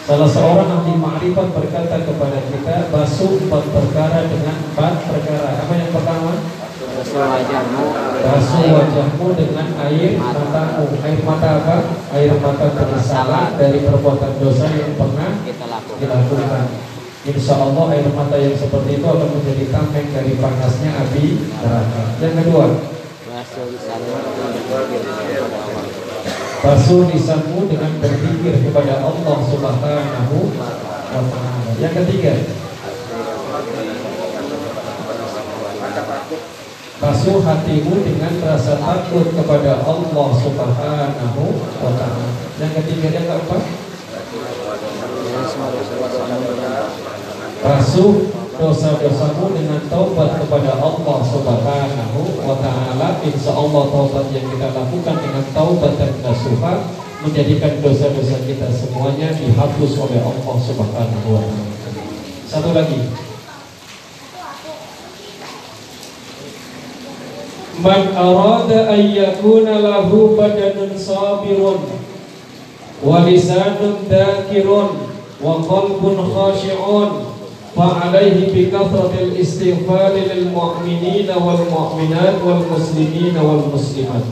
Salah 0.05 0.29
seorang 0.29 0.69
ahli 0.69 1.01
ma'rifat 1.01 1.49
berkata 1.57 1.97
kepada 2.05 2.37
kita 2.53 2.93
basuh 2.93 3.41
empat 3.41 3.65
perkara 3.73 4.29
dengan 4.29 4.53
empat 4.53 5.01
perkara. 5.01 5.65
Apa 5.65 5.73
yang 5.81 5.97
pertama? 5.97 6.45
Basuh 6.77 7.25
wajahmu. 7.25 7.85
Basuh 8.21 8.69
wajahmu 8.69 9.27
dengan 9.33 9.73
air 9.81 10.21
matamu. 10.21 10.93
Air 11.01 11.21
mata 11.25 11.49
apa? 11.57 11.77
Air 12.21 12.37
mata 12.37 12.67
penyesalan 12.77 13.57
dari 13.57 13.81
perbuatan 13.81 14.33
dosa 14.45 14.69
yang 14.77 14.93
pernah 14.93 15.41
kita 15.41 15.73
lakukan. 15.73 15.97
dilakukan. 15.97 16.94
Insya 17.25 17.57
Allah 17.57 17.89
air 17.97 18.05
mata 18.13 18.37
yang 18.37 18.53
seperti 18.53 19.01
itu 19.01 19.07
akan 19.09 19.29
menjadi 19.33 19.65
tameng 19.73 20.13
dari 20.13 20.37
panasnya 20.37 20.93
api 20.93 21.41
neraka. 21.57 22.03
Yang 22.21 22.35
kedua, 22.45 22.65
Basuh 26.65 27.05
lisanmu 27.13 27.69
dengan 27.69 27.93
berpikir 28.01 28.65
kepada 28.65 29.05
Allah. 29.05 29.37
Subhanahu 29.45 30.39
wa 30.57 31.23
taala. 31.29 31.73
Yang 31.77 31.93
ketiga, 32.05 32.33
basuh 37.01 37.39
hatimu 37.45 37.95
dengan 38.01 38.33
rasa 38.41 38.81
takut 38.81 39.27
kepada 39.33 39.85
Allah 39.85 40.29
Subhanahu 40.41 41.45
wa 41.85 41.93
taala. 42.01 42.29
Yang 42.57 42.73
ketiga 42.81 43.07
yang 43.13 43.27
keempat, 43.29 43.63
Dari 45.25 45.51
semua 45.51 45.69
dosa-dosamu 45.69 46.37
dengan 46.49 46.87
basuh 47.65 48.29
dosa-dosamu 48.61 49.57
dengan 49.57 49.81
taubat 49.89 50.37
kepada 50.37 50.77
Allah 50.77 51.19
Subhanahu 51.25 52.21
wa 52.45 52.61
taala. 52.61 53.19
Insya 53.25 53.57
Allah 53.57 53.83
taubat 53.89 54.29
yang 54.37 54.45
kita 54.53 54.69
lakukan 54.69 55.17
dengan 55.17 55.45
taubat 55.57 55.97
dan 55.97 56.13
nasuha 56.21 56.93
menjadikan 57.25 57.81
dosa-dosa 57.81 58.45
kita 58.45 58.69
semuanya 58.69 59.33
dihapus 59.33 59.93
oleh 59.97 60.21
Allah 60.21 60.57
Subhanahu 60.61 61.29
wa 61.33 61.41
taala. 61.41 61.65
Satu 62.45 62.71
lagi. 62.77 63.01
Man 67.75 68.15
arada 68.15 68.93
an 68.93 69.03
yakuna 69.03 69.83
lahu 69.83 70.39
badanun 70.39 70.95
sabirun 70.95 71.81
wa 73.03 73.27
lisanun 73.27 74.07
dzakirun 74.07 75.11
wa 75.43 75.59
qalbun 75.59 76.17
khashi'un 76.23 77.34
فعليه 77.76 78.40
بكثرة 78.56 79.14
الاستغفار 79.22 80.14
للمؤمنين 80.14 81.30
والمؤمنات 81.46 82.36
والمسلمين 82.46 83.36
والمسلمات 83.38 84.28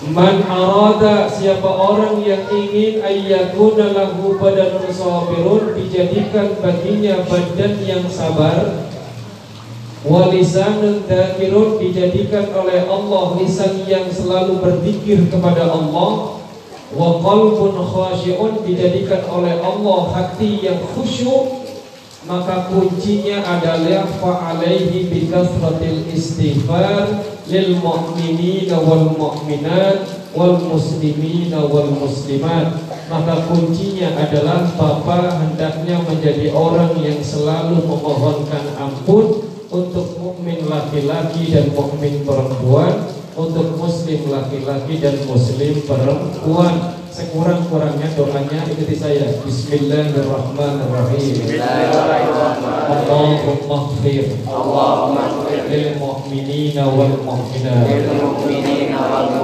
Man 0.00 0.40
arada 0.48 1.28
siapa 1.28 1.68
orang 1.68 2.24
yang 2.24 2.48
ingin 2.48 3.04
ayyakuna 3.04 3.92
lahu 3.92 4.40
badanun 4.40 4.88
sabirun 4.88 5.76
dijadikan 5.76 6.56
baginya 6.56 7.20
badan 7.28 7.76
yang 7.84 8.08
sabar 8.08 8.88
walisanun 10.00 11.04
dzakirun 11.04 11.76
dijadikan 11.84 12.48
oleh 12.48 12.88
Allah 12.88 13.44
lisan 13.44 13.84
yang 13.84 14.08
selalu 14.08 14.64
berzikir 14.64 15.20
kepada 15.28 15.68
Allah 15.68 16.40
wa 16.93 17.17
qalbun 17.23 17.73
khashi'un 17.81 18.61
dijadikan 18.61 19.25
oleh 19.31 19.57
Allah 19.63 19.99
hati 20.13 20.61
yang 20.61 20.77
khusyuk 20.93 21.65
maka 22.25 22.73
kuncinya 22.73 23.37
adalah 23.45 24.09
fa'alaihi 24.17 25.13
bi 25.13 25.29
kasratil 25.29 26.09
istighfar 26.09 27.21
lil 27.45 27.77
mu'minina 27.77 28.81
wal 28.81 29.13
mu'minat 29.13 30.33
wal 30.33 30.57
muslimina 30.57 31.69
wal 31.69 31.93
muslimat. 31.93 32.81
Maka 33.05 33.45
kuncinya 33.45 34.17
adalah 34.17 34.65
Bapak 34.73 35.37
hendaknya 35.37 36.01
menjadi 36.01 36.49
orang 36.49 36.97
yang 36.97 37.21
selalu 37.21 37.85
memohonkan 37.85 38.73
ampun 38.73 39.45
untuk 39.69 40.17
mukmin 40.17 40.65
laki-laki 40.65 41.53
dan 41.53 41.69
mukmin 41.77 42.25
perempuan 42.25 43.05
untuk 43.35 43.75
muslim 43.75 44.31
laki-laki 44.31 45.03
dan 45.03 45.19
muslim 45.27 45.83
perempuan. 45.83 47.03
Sekurang-kurangnya 47.15 48.11
doanya 48.11 48.67
ikuti 48.67 48.91
saya. 48.91 49.39
Bismillahirrahmanirrahim. 49.39 51.47
Allahumma 52.91 53.95
khfir 53.95 54.35
Allahumma 54.43 55.47
lil 55.47 55.95
mu'minina 55.95 56.91
wal 56.91 57.15
mu'minat 57.23 57.87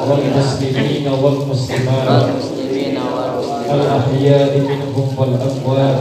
wal 0.03 0.25
muslimina 0.35 1.15
wal 1.15 1.47
muslimat 1.47 2.35
muslimina 2.35 3.07
wal 3.07 3.39
al 3.71 4.03
ahya'i 4.03 4.67
minhum 4.67 5.15
wal 5.15 5.31
amwat. 5.31 5.95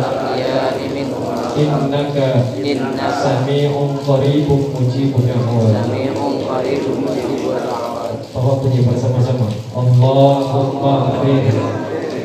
Innaka 1.54 2.50
sami'un 3.14 3.94
qaribun 4.02 4.74
mujibud 4.74 5.22
da'wat 5.22 5.86
sami'un 5.86 6.50
qaribun 6.50 7.19
Bapak 8.40 8.64
bunyi 8.64 8.88
bersama-sama. 8.88 9.52
Allahumma 9.76 11.12
khfir 11.12 11.44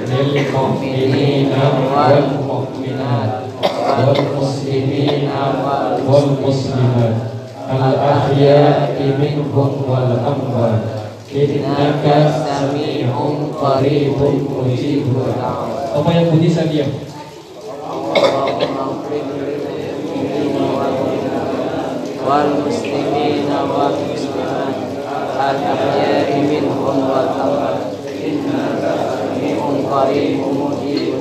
lil 0.07 0.31
mu'minina 0.47 1.91
wal 1.91 2.39
mu'minat 2.39 3.51
wal 3.59 4.21
muslimina 4.39 5.59
wal 6.07 6.39
muslimat. 6.39 7.35
Al 7.67 7.99
ahya'i 7.99 9.11
minhum 9.19 9.83
wal 9.83 10.15
amwat. 10.15 11.03
Innaka 11.35 12.31
sami'un 12.31 13.51
qaribun 13.51 14.35
mujibud 14.47 15.35
da'wat 15.35 15.99
Apa 15.99 16.09
yang 16.15 16.31
bunyi 16.31 16.47
saya 16.47 16.71
diam. 16.71 16.95
Wal 22.23 22.49
muslimina 22.63 23.67
wal 23.67 23.99
muslimat 23.99 24.64
منهم 26.51 27.09
والأموات 27.09 27.79
إنك 28.25 28.83
سميع 29.15 29.57
قريب 29.91 30.39
مجيب 30.39 31.13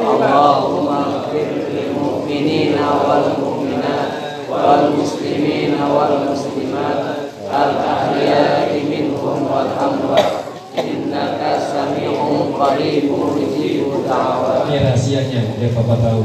اللهم 0.00 0.88
اغفر 0.88 1.46
للمؤمنين 1.74 2.74
والمؤمنات 3.06 4.10
والمسلمين 4.50 5.74
والمسلمات 5.94 7.02
الأحياء 7.50 8.68
منهم 8.90 9.38
والأموات 9.52 10.32
إنك 10.78 11.40
سميع 11.72 12.12
قريب 12.58 13.04
مجيب 13.04 13.80
Ini 14.70 14.86
rahasianya, 14.86 15.42
ya 15.58 15.68
Bapak 15.74 15.98
tahu. 16.02 16.22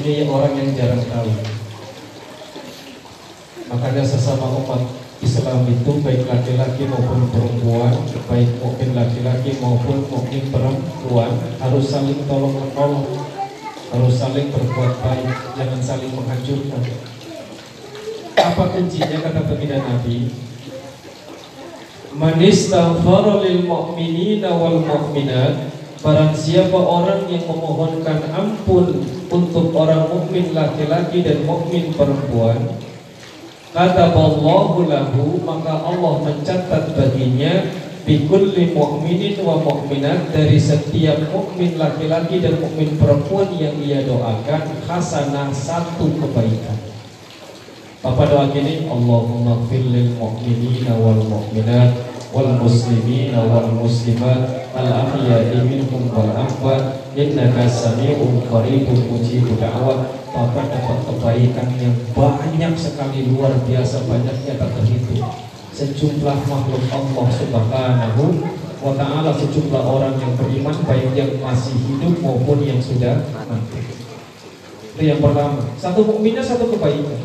Ini 0.00 0.24
orang 0.28 0.52
yang 0.56 0.68
jarang 0.76 1.00
tahu. 1.04 1.57
Makanya 3.68 4.00
sesama 4.00 4.48
umat 4.64 4.80
Islam 5.20 5.68
itu 5.68 6.00
baik 6.00 6.24
laki-laki 6.24 6.88
maupun 6.88 7.28
perempuan, 7.28 7.92
baik 8.24 8.50
mukmin 8.64 8.96
laki-laki 8.96 9.60
maupun 9.60 10.08
mukmin 10.08 10.48
perempuan 10.48 11.36
harus 11.60 11.84
saling 11.92 12.24
tolong 12.24 12.56
menolong, 12.56 13.28
harus 13.92 14.14
saling 14.16 14.48
berbuat 14.48 15.04
baik, 15.04 15.28
jangan 15.52 15.80
saling 15.84 16.12
menghancurkan. 16.16 16.80
Apa 18.40 18.62
kuncinya 18.72 19.18
kata 19.20 19.40
baginda 19.52 19.78
Nabi? 19.84 20.32
Man 22.16 22.40
istaghfara 22.40 23.44
lil 23.44 23.68
mu'minina 23.68 24.48
wal 24.56 24.80
mu'minat 24.80 25.76
Barang 25.98 26.30
siapa 26.30 26.78
orang 26.78 27.26
yang 27.26 27.42
memohonkan 27.42 28.30
ampun 28.30 29.02
untuk 29.34 29.74
orang 29.74 30.06
mukmin 30.06 30.54
laki-laki 30.54 31.26
dan 31.26 31.42
mukmin 31.42 31.90
perempuan 31.90 32.78
Kata 33.78 34.10
Allahu 34.10 34.90
lahu 34.90 35.38
maka 35.46 35.70
Allah 35.86 36.18
mencatat 36.26 36.98
baginya 36.98 37.62
bikulli 38.02 38.74
mu'minin 38.74 39.38
wa 39.46 39.62
mu'minat 39.62 40.34
dari 40.34 40.58
setiap 40.58 41.30
mukmin 41.30 41.78
laki-laki 41.78 42.42
dan 42.42 42.58
mukmin 42.58 42.98
perempuan 42.98 43.54
yang 43.54 43.78
ia 43.78 44.02
doakan 44.02 44.82
hasanah 44.82 45.54
satu 45.54 46.10
kebaikan. 46.10 46.74
Bapak 48.02 48.34
doa 48.34 48.50
gini 48.50 48.90
Allahumma 48.90 49.62
fil 49.70 49.94
lil 49.94 50.10
mu'minina 50.18 50.98
wal 50.98 51.22
mu'minat 51.22 52.02
wal 52.34 52.58
muslimina 52.58 53.46
wal 53.46 53.78
muslimat 53.78 54.74
al 54.74 55.06
ahya'i 55.06 55.54
minhum 55.62 56.10
wal 56.10 56.34
amwat 56.34 57.14
innaka 57.14 57.70
sami'un 57.70 58.42
qaribun 58.42 59.06
mujibud 59.06 59.54
da'wat 59.62 60.18
Bapak 60.38 60.70
dapat 60.70 60.98
kebaikan 61.02 61.66
yang 61.82 61.98
banyak 62.14 62.72
sekali 62.78 63.26
luar 63.26 63.58
biasa 63.66 64.06
banyaknya 64.06 64.54
tak 64.54 64.70
terhitung 64.70 65.48
sejumlah 65.78 66.38
makhluk 66.50 66.82
Allah 66.90 67.26
subhanahu 67.30 68.22
wa 68.78 68.92
ta'ala 68.98 69.30
sejumlah 69.34 69.82
orang 69.82 70.14
yang 70.18 70.34
beriman 70.34 70.74
baik 70.86 71.10
yang 71.14 71.30
masih 71.38 71.74
hidup 71.86 72.18
maupun 72.18 72.62
yang 72.66 72.82
sudah 72.82 73.22
mati. 73.46 73.82
Itu 74.94 75.02
yang 75.02 75.22
pertama. 75.22 75.62
Satu 75.78 76.02
mukminnya 76.02 76.42
satu 76.42 76.66
kebaikan. 76.74 77.18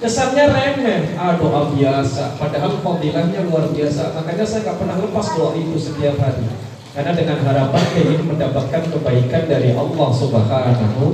Kesannya 0.00 0.48
remeh. 0.52 1.16
Ah 1.16 1.36
doa 1.40 1.72
biasa. 1.72 2.36
Padahal 2.36 2.80
fadilahnya 2.84 3.48
luar 3.48 3.68
biasa. 3.72 4.16
Makanya 4.16 4.44
saya 4.44 4.60
nggak 4.68 4.78
pernah 4.80 4.96
lepas 5.00 5.26
doa 5.36 5.52
itu 5.56 5.76
setiap 5.76 6.16
hari. 6.20 6.48
Karena 6.92 7.12
dengan 7.16 7.38
harapan 7.48 7.84
ingin 7.96 8.28
mendapatkan 8.28 8.82
kebaikan 8.92 9.44
dari 9.48 9.72
Allah 9.72 10.08
subhanahu 10.12 11.04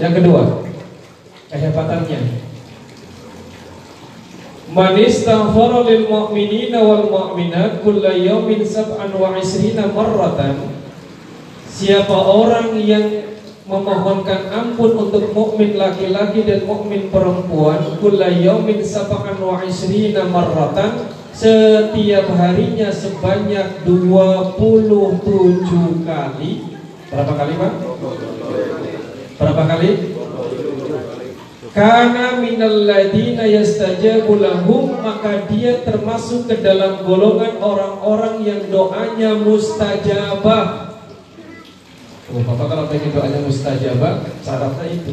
yang 0.00 0.16
kedua 0.16 0.64
kehebatannya. 1.52 2.20
Man 4.70 4.94
istaghfara 4.96 5.82
lil 5.82 6.06
mu'minina 6.06 6.78
wal 6.80 7.10
mu'minat 7.10 7.82
kulla 7.82 8.14
yawmin 8.14 8.62
sab'an 8.62 9.10
wa 9.12 9.34
isrina 9.36 9.90
marratan. 9.90 10.78
Siapa 11.66 12.14
orang 12.14 12.78
yang 12.78 13.34
memohonkan 13.66 14.50
ampun 14.50 14.94
untuk 14.94 15.34
mukmin 15.34 15.74
laki-laki 15.74 16.46
dan 16.46 16.66
mukmin 16.66 17.10
perempuan 17.10 17.98
kulla 17.98 18.30
yawmin 18.30 18.78
sab'an 18.80 19.42
wa 19.42 19.58
isrina 19.66 20.24
marratan 20.30 21.10
setiap 21.34 22.30
harinya 22.38 22.94
sebanyak 22.94 23.82
27 23.84 26.06
kali. 26.06 26.50
Berapa 27.10 27.32
kali 27.34 27.52
Pak? 27.58 27.72
Berapa 29.60 29.76
kali? 29.76 30.16
Karena 31.76 32.40
minal 32.40 32.88
ladina 32.88 33.44
yastajabu 33.44 34.40
lahum 34.40 34.96
maka 35.04 35.44
dia 35.52 35.84
termasuk 35.84 36.48
ke 36.48 36.64
dalam 36.64 37.04
golongan 37.04 37.60
orang-orang 37.60 38.40
yang 38.40 38.60
doanya 38.72 39.36
mustajabah. 39.36 40.96
Oh, 42.32 42.40
Bapak 42.40 42.66
kalau 42.72 42.84
pengen 42.88 43.12
doanya 43.12 43.44
mustajabah, 43.44 44.24
syaratnya 44.40 44.86
itu. 44.96 45.12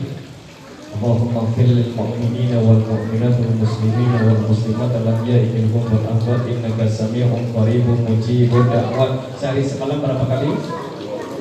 Allahumma 0.95 1.43
fil 1.51 1.67
lil 1.67 1.91
mu'minina 1.91 2.63
wal 2.63 2.79
mu'minat 2.87 3.35
wal 3.35 3.55
muslimina 3.59 4.31
wal 4.31 4.47
muslimat 4.47 4.95
alam 4.95 5.27
ya'idil 5.27 5.75
hum 5.75 5.83
wal 5.91 6.05
amwat 6.07 6.47
innaka 6.47 6.87
sami'un 6.87 7.51
qaribun 7.51 7.99
mujibud 8.07 8.71
da'wat. 8.71 9.35
Sehari 9.35 9.61
semalam 9.67 9.99
berapa 9.99 10.23
kali? 10.23 10.55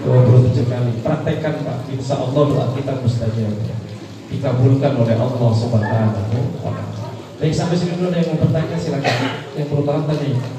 27 0.06 0.70
kali. 0.70 0.92
Praktekkan 1.02 1.54
Pak. 1.66 1.78
Insya 1.90 2.14
Allah 2.22 2.42
doa 2.46 2.66
kita 2.78 3.02
mustajab. 3.02 3.54
Dikabulkan 4.30 4.92
oleh 4.94 5.16
Allah 5.18 5.50
Subhanahu 5.50 5.82
wa 5.82 6.10
taala. 6.14 6.82
Baik 7.36 7.52
sampai 7.52 7.76
sini 7.76 7.98
dulu 7.98 8.14
ada 8.14 8.22
yang 8.22 8.38
mau 8.38 8.46
bertanya 8.46 8.78
silakan. 8.78 9.16
Yang 9.58 9.66
perlu 9.68 9.82
tanya. 9.84 10.56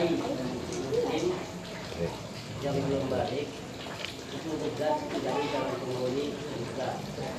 baik 0.00 0.16
mungkin 0.16 1.24
yang 2.60 2.76
belum 2.76 3.04
balik 3.08 3.48
itu 4.30 4.50
tugas 4.56 4.96
dari 5.10 5.44
dalam 5.52 5.76
penghuni 5.76 6.26
juga 6.36 6.88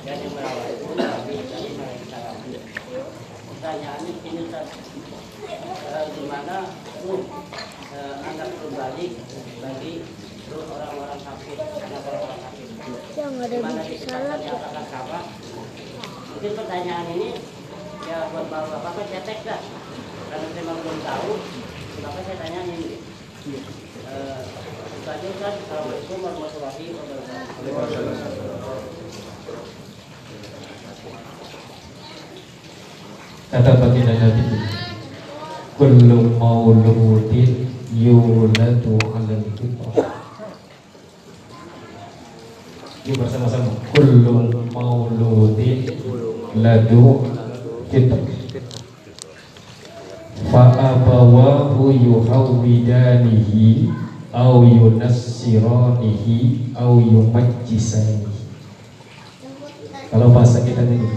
dan 0.06 0.16
yang 0.22 0.32
merawat 0.34 0.68
itu 0.78 0.86
kami 0.94 1.36
dari 1.46 1.70
mereka 1.74 2.18
kami 2.22 2.58
pertanyaannya 3.50 4.12
ini 4.14 4.40
Ustaz 4.46 4.68
eh, 5.50 6.04
gimana 6.14 6.56
tuh 7.02 7.22
eh, 7.94 8.14
anak 8.30 8.48
belum 8.58 8.72
balik 8.78 9.12
bagi 9.58 9.94
terus 10.46 10.66
orang-orang 10.70 11.20
kafir 11.22 11.56
anak 11.58 12.02
orang-orang 12.06 12.40
kafir 12.46 12.66
Yang 13.18 13.32
ada 13.42 13.56
Gimana 13.58 13.82
biji 13.82 13.94
kita 13.98 14.06
salad 14.10 14.38
tanya 14.38 14.46
ya. 14.46 14.54
apakah 14.58 14.84
sama 14.86 15.20
mungkin 16.30 16.52
pertanyaan 16.58 17.06
ini 17.14 17.30
ya 18.06 18.18
buat 18.30 18.46
bapak-bapak 18.50 19.06
cetek 19.10 19.38
dah 19.46 19.62
karena 20.30 20.46
saya 20.46 20.62
memang 20.62 20.78
belum 20.82 20.98
tahu 21.04 21.32
kenapa 21.98 22.18
saya 22.22 22.36
tanya 22.38 22.60
ini 22.70 23.12
Eh, 23.42 24.40
itu 25.02 25.08
aja 25.10 25.26
Ustaz 25.34 25.54
Assalamualaikum 25.66 26.22
warahmatullahi 26.22 26.94
wabarakatuh 26.94 28.22
Kata 33.50 33.70
baginda 33.82 34.14
Nabi 34.14 34.46
Kullu 35.74 36.38
mauludin 36.38 37.66
yuladu 37.90 38.94
alal 39.10 39.42
fitrah 39.58 40.06
Yuk 43.02 43.14
bersama-sama 43.18 43.74
Kullu 43.90 44.54
mauludin 44.70 45.82
ladu 46.92 47.24
fitrah 47.88 48.20
Fa'abawahu 50.52 51.96
yuhawwidanihi 51.96 53.88
Au 54.36 54.60
yunassiranihi 54.64 56.60
Au 56.76 57.00
yumajjisanihi 57.00 58.28
Kalau 60.12 60.28
bahasa 60.36 60.60
kita 60.60 60.84
ini 60.84 61.08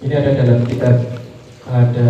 Ini 0.00 0.14
ada 0.16 0.32
dalam 0.40 0.64
kitab 0.64 0.96
Ada 1.68 2.08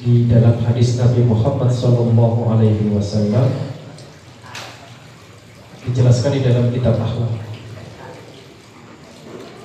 di 0.00 0.24
dalam 0.32 0.56
hadis 0.64 0.96
Nabi 0.96 1.28
Muhammad 1.28 1.68
Sallallahu 1.68 2.48
Alaihi 2.48 2.88
Wasallam 2.88 3.52
dijelaskan 5.84 6.32
di 6.36 6.40
dalam 6.40 6.72
kitab 6.72 6.96
akhlak. 6.96 7.49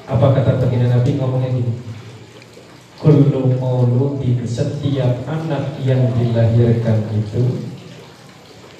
Apa 0.05 0.37
kata 0.37 0.61
baginda 0.61 0.93
Nabi? 0.93 1.17
Ngomongnya 1.17 1.49
gini? 1.49 1.73
Kullu 3.01 3.57
mauludin 3.57 4.45
setiap 4.45 5.25
anak 5.25 5.81
yang 5.81 6.13
dilahirkan 6.13 7.09
itu 7.09 7.65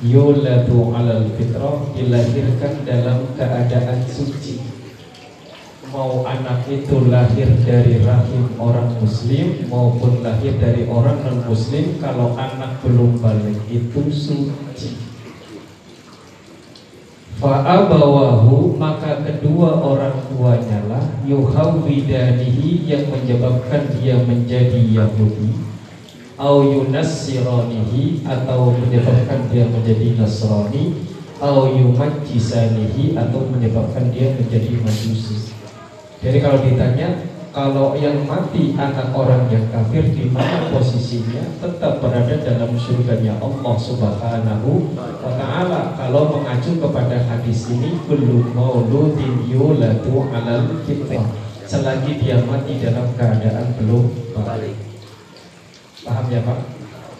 yuladu 0.05 0.93
alal 0.93 1.25
fitrah 1.33 1.81
dilahirkan 1.97 2.85
dalam 2.85 3.25
keadaan 3.33 4.05
suci. 4.05 4.61
Mau 5.89 6.21
anak 6.29 6.69
itu 6.69 7.09
lahir 7.09 7.49
dari 7.65 8.05
rahim 8.05 8.53
orang 8.61 8.93
muslim 9.01 9.65
maupun 9.65 10.21
lahir 10.21 10.53
dari 10.61 10.85
orang 10.85 11.25
non 11.25 11.39
muslim 11.49 11.97
kalau 11.97 12.37
anak 12.37 12.83
belum 12.85 13.17
balik 13.17 13.65
itu 13.71 14.01
suci 14.13 15.14
Fa'abawahu 17.35 18.79
maka 18.79 19.19
kedua 19.19 19.83
orang 19.83 20.23
tuanya 20.31 20.79
lah 20.87 21.03
yuhawidanihi 21.27 22.87
yang 22.87 23.11
menyebabkan 23.11 23.91
dia 23.99 24.15
menjadi 24.23 24.79
Yahudi 24.79 25.51
au 26.39 26.63
yunassiranihi 26.63 28.23
atau 28.23 28.71
menyebabkan 28.79 29.51
dia 29.51 29.67
menjadi 29.67 30.15
Nasrani 30.15 30.95
au 31.43 31.67
yumajjisanihi 31.67 33.19
atau 33.19 33.43
menyebabkan 33.51 34.15
dia 34.15 34.31
menjadi 34.31 34.71
Majusi. 34.79 35.51
Jadi 36.23 36.37
kalau 36.39 36.63
ditanya 36.63 37.34
kalau 37.55 37.95
yang 37.95 38.27
mati 38.27 38.75
anak 38.75 39.15
orang 39.15 39.47
yang 39.47 39.63
kafir 39.71 40.03
di 40.11 40.27
mana 40.27 40.67
posisinya? 40.75 41.39
Tetap 41.63 42.03
berada 42.03 42.35
dalam 42.43 42.75
surganya 42.75 43.39
Allah 43.39 43.75
Subhanahu 43.79 44.91
wa 44.99 45.31
taala. 45.39 45.95
Kalau 45.95 46.35
mengacu 46.35 46.75
kepada 46.75 47.15
hadis 47.15 47.71
ini 47.71 47.95
kullu 48.03 48.51
mauludin 48.51 49.47
yuladu 49.47 50.27
alal 50.35 50.83
fitrah 50.83 51.23
selagi 51.63 52.19
dia 52.19 52.43
mati 52.43 52.75
dalam 52.83 53.15
keadaan 53.15 53.71
belum 53.79 54.03
balik. 54.35 54.75
Paham 56.03 56.27
ya 56.27 56.43
Pak? 56.43 56.59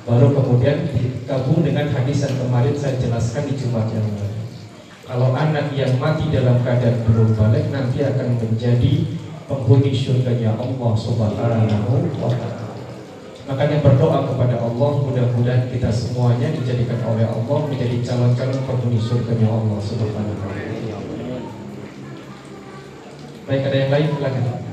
Baru 0.04 0.36
kemudian 0.36 0.92
digabung 0.92 1.64
dengan 1.64 1.88
hadis 1.96 2.28
yang 2.28 2.36
kemarin 2.44 2.76
saya 2.76 3.00
jelaskan 3.00 3.48
di 3.48 3.56
Jumat 3.56 3.88
yang 3.88 4.04
lalu. 4.04 4.44
Kalau 5.08 5.32
anak 5.32 5.72
yang 5.72 5.96
mati 5.96 6.28
dalam 6.28 6.60
keadaan 6.60 7.08
belum 7.08 7.40
balik 7.40 7.72
nanti 7.72 8.04
akan 8.04 8.36
menjadi 8.36 9.24
penghuni 9.46 9.94
surganya 9.94 10.58
Allah 10.58 10.98
Subhanahu 10.98 11.94
wa 12.18 12.34
taala. 12.34 12.66
Makanya 13.46 13.78
berdoa 13.86 14.26
kepada 14.26 14.58
Allah 14.58 14.92
mudah-mudahan 15.06 15.70
kita 15.70 15.94
semuanya 15.94 16.50
dijadikan 16.50 16.98
oleh 17.06 17.30
Allah 17.30 17.60
menjadi 17.70 18.02
calon-calon 18.02 18.58
penghuni 18.66 18.98
surganya 18.98 19.54
Allah 19.54 19.78
Subhanahu 19.78 20.34
wa 20.34 20.50
taala. 20.50 20.74
Baik 23.46 23.70
ada 23.70 23.78
yang 23.78 23.94
lain 23.94 24.10
silakan. 24.18 24.66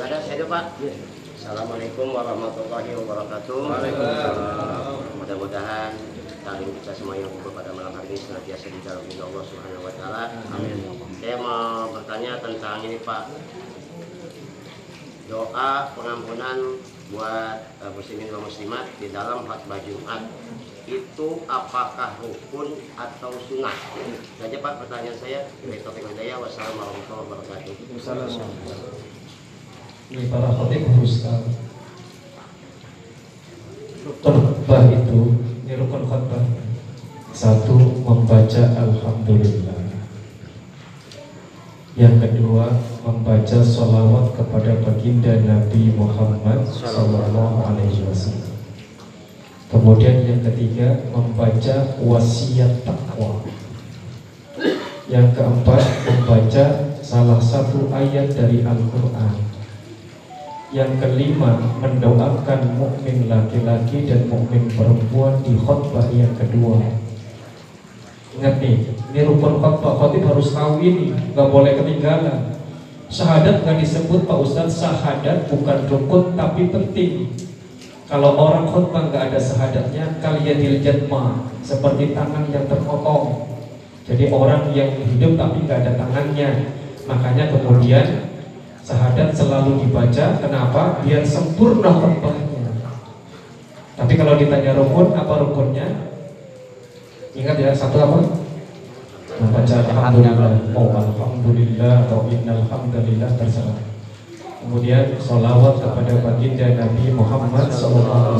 Ada 0.00 0.16
saya 0.24 0.48
Pak. 0.48 0.64
Assalamualaikum 1.36 2.16
warahmatullahi 2.16 2.96
wabarakatuh. 2.96 4.99
Mudah-mudahan 5.30 5.94
taklim 6.42 6.74
kita 6.82 6.90
semua 6.90 7.14
yang 7.14 7.30
kumpul 7.30 7.54
pada 7.54 7.70
malam 7.70 7.94
hari 7.94 8.10
ini 8.10 8.18
senantiasa 8.18 8.66
di 8.66 8.82
dalam 8.82 8.98
ridho 9.06 9.30
Allah 9.30 9.46
Subhanahu 9.46 9.86
wa 9.86 9.94
taala. 9.94 10.24
Amin. 10.50 10.78
Saya 11.22 11.38
mau 11.38 11.94
bertanya 11.94 12.42
tentang 12.42 12.82
ini 12.82 12.98
Pak. 12.98 13.30
Doa 15.30 15.94
pengampunan 15.94 16.82
buat 17.14 17.62
uh, 17.78 17.94
muslimin 17.94 18.26
dan 18.26 18.42
muslimat 18.42 18.90
di 18.98 19.06
dalam 19.14 19.46
khutbah 19.46 19.78
Jumat 19.86 20.26
itu 20.90 21.28
apakah 21.46 22.18
rukun 22.18 22.82
atau 22.98 23.30
sunnah? 23.46 23.78
Saja 24.34 24.58
Pak 24.58 24.82
pertanyaan 24.82 25.14
saya. 25.14 25.46
Dari 25.62 25.78
topik 25.78 26.10
Hidayah. 26.10 26.42
Wassalamualaikum 26.42 27.06
warahmatullahi 27.06 27.70
wabarakatuh. 27.78 28.98
Ini 30.10 30.26
para 30.26 30.50
khatib 30.58 30.90
Ustaz. 30.98 31.69
Khutbah 34.18 34.90
itu 34.90 35.38
ini 35.62 35.72
rukun 35.78 36.02
khutbah. 36.02 36.42
Satu 37.30 38.02
membaca 38.02 38.62
Alhamdulillah. 38.74 39.78
Yang 41.94 42.16
kedua 42.26 42.74
membaca 43.06 43.58
salawat 43.62 44.34
kepada 44.34 44.82
baginda 44.82 45.38
Nabi 45.46 45.94
Muhammad 45.94 46.66
Sallallahu 46.66 47.62
Alaihi 47.70 48.02
Wasallam. 48.10 48.50
Kemudian 49.70 50.26
yang 50.26 50.42
ketiga 50.42 51.06
membaca 51.14 51.94
wasiat 52.02 52.82
takwa. 52.82 53.46
Yang 55.06 55.38
keempat 55.38 55.82
membaca 56.06 56.64
salah 56.98 57.38
satu 57.38 57.90
ayat 57.94 58.34
dari 58.34 58.66
Al-Quran 58.66 59.49
yang 60.70 61.02
kelima, 61.02 61.58
mendoakan 61.82 62.78
mukmin 62.78 63.26
laki-laki 63.26 64.06
dan 64.06 64.30
mukmin 64.30 64.70
perempuan 64.70 65.42
di 65.42 65.58
khutbah 65.58 66.06
yang 66.14 66.30
kedua. 66.38 66.78
Ingat 68.38 68.62
nih, 68.62 68.76
ini 69.10 69.20
rukun 69.26 69.58
khutbah 69.58 69.98
khotib 69.98 70.30
harus 70.30 70.54
tahu 70.54 70.78
ini, 70.78 71.10
nggak 71.34 71.50
boleh 71.50 71.74
ketinggalan. 71.74 72.54
Syahadat 73.10 73.66
nggak 73.66 73.82
disebut 73.82 74.30
Pak 74.30 74.38
Ustadz, 74.38 74.78
syahadat 74.78 75.50
bukan 75.50 75.90
rukun 75.90 76.38
tapi 76.38 76.70
penting. 76.70 77.34
Kalau 78.06 78.38
orang 78.38 78.70
khutbah 78.70 79.10
nggak 79.10 79.34
ada 79.34 79.40
syahadatnya, 79.42 80.22
kalian 80.22 80.78
jatma 80.78 81.50
seperti 81.66 82.14
tangan 82.14 82.46
yang 82.54 82.70
terpotong. 82.70 83.58
Jadi 84.06 84.30
orang 84.30 84.70
yang 84.70 84.94
hidup 85.02 85.34
tapi 85.34 85.66
nggak 85.66 85.82
ada 85.82 85.92
tangannya, 85.98 86.78
makanya 87.10 87.50
kemudian 87.50 88.29
Sahadat 88.80 89.36
selalu 89.36 89.86
dibaca, 89.86 90.26
kenapa? 90.40 91.04
Biar 91.04 91.22
sempurna 91.22 91.92
khutbahnya. 91.94 92.72
Tapi 93.94 94.12
kalau 94.16 94.34
ditanya 94.40 94.72
rukun, 94.80 95.12
apa 95.12 95.34
rukunnya? 95.44 95.88
Ingat 97.36 97.56
ya, 97.60 97.70
satu 97.76 98.00
apa? 98.00 98.18
Membaca 99.40 99.76
Alhamdulillah, 99.88 100.52
oh 100.76 100.88
Alhamdulillah 100.92 102.08
atau 102.08 102.28
Innal 102.28 102.64
Hamdulillah 102.68 103.30
terserah. 103.40 103.90
Kemudian 104.60 105.16
solawat 105.16 105.80
kepada 105.80 106.20
baginda 106.20 106.76
Nabi 106.76 107.16
Muhammad 107.16 107.72
SAW 107.72 108.36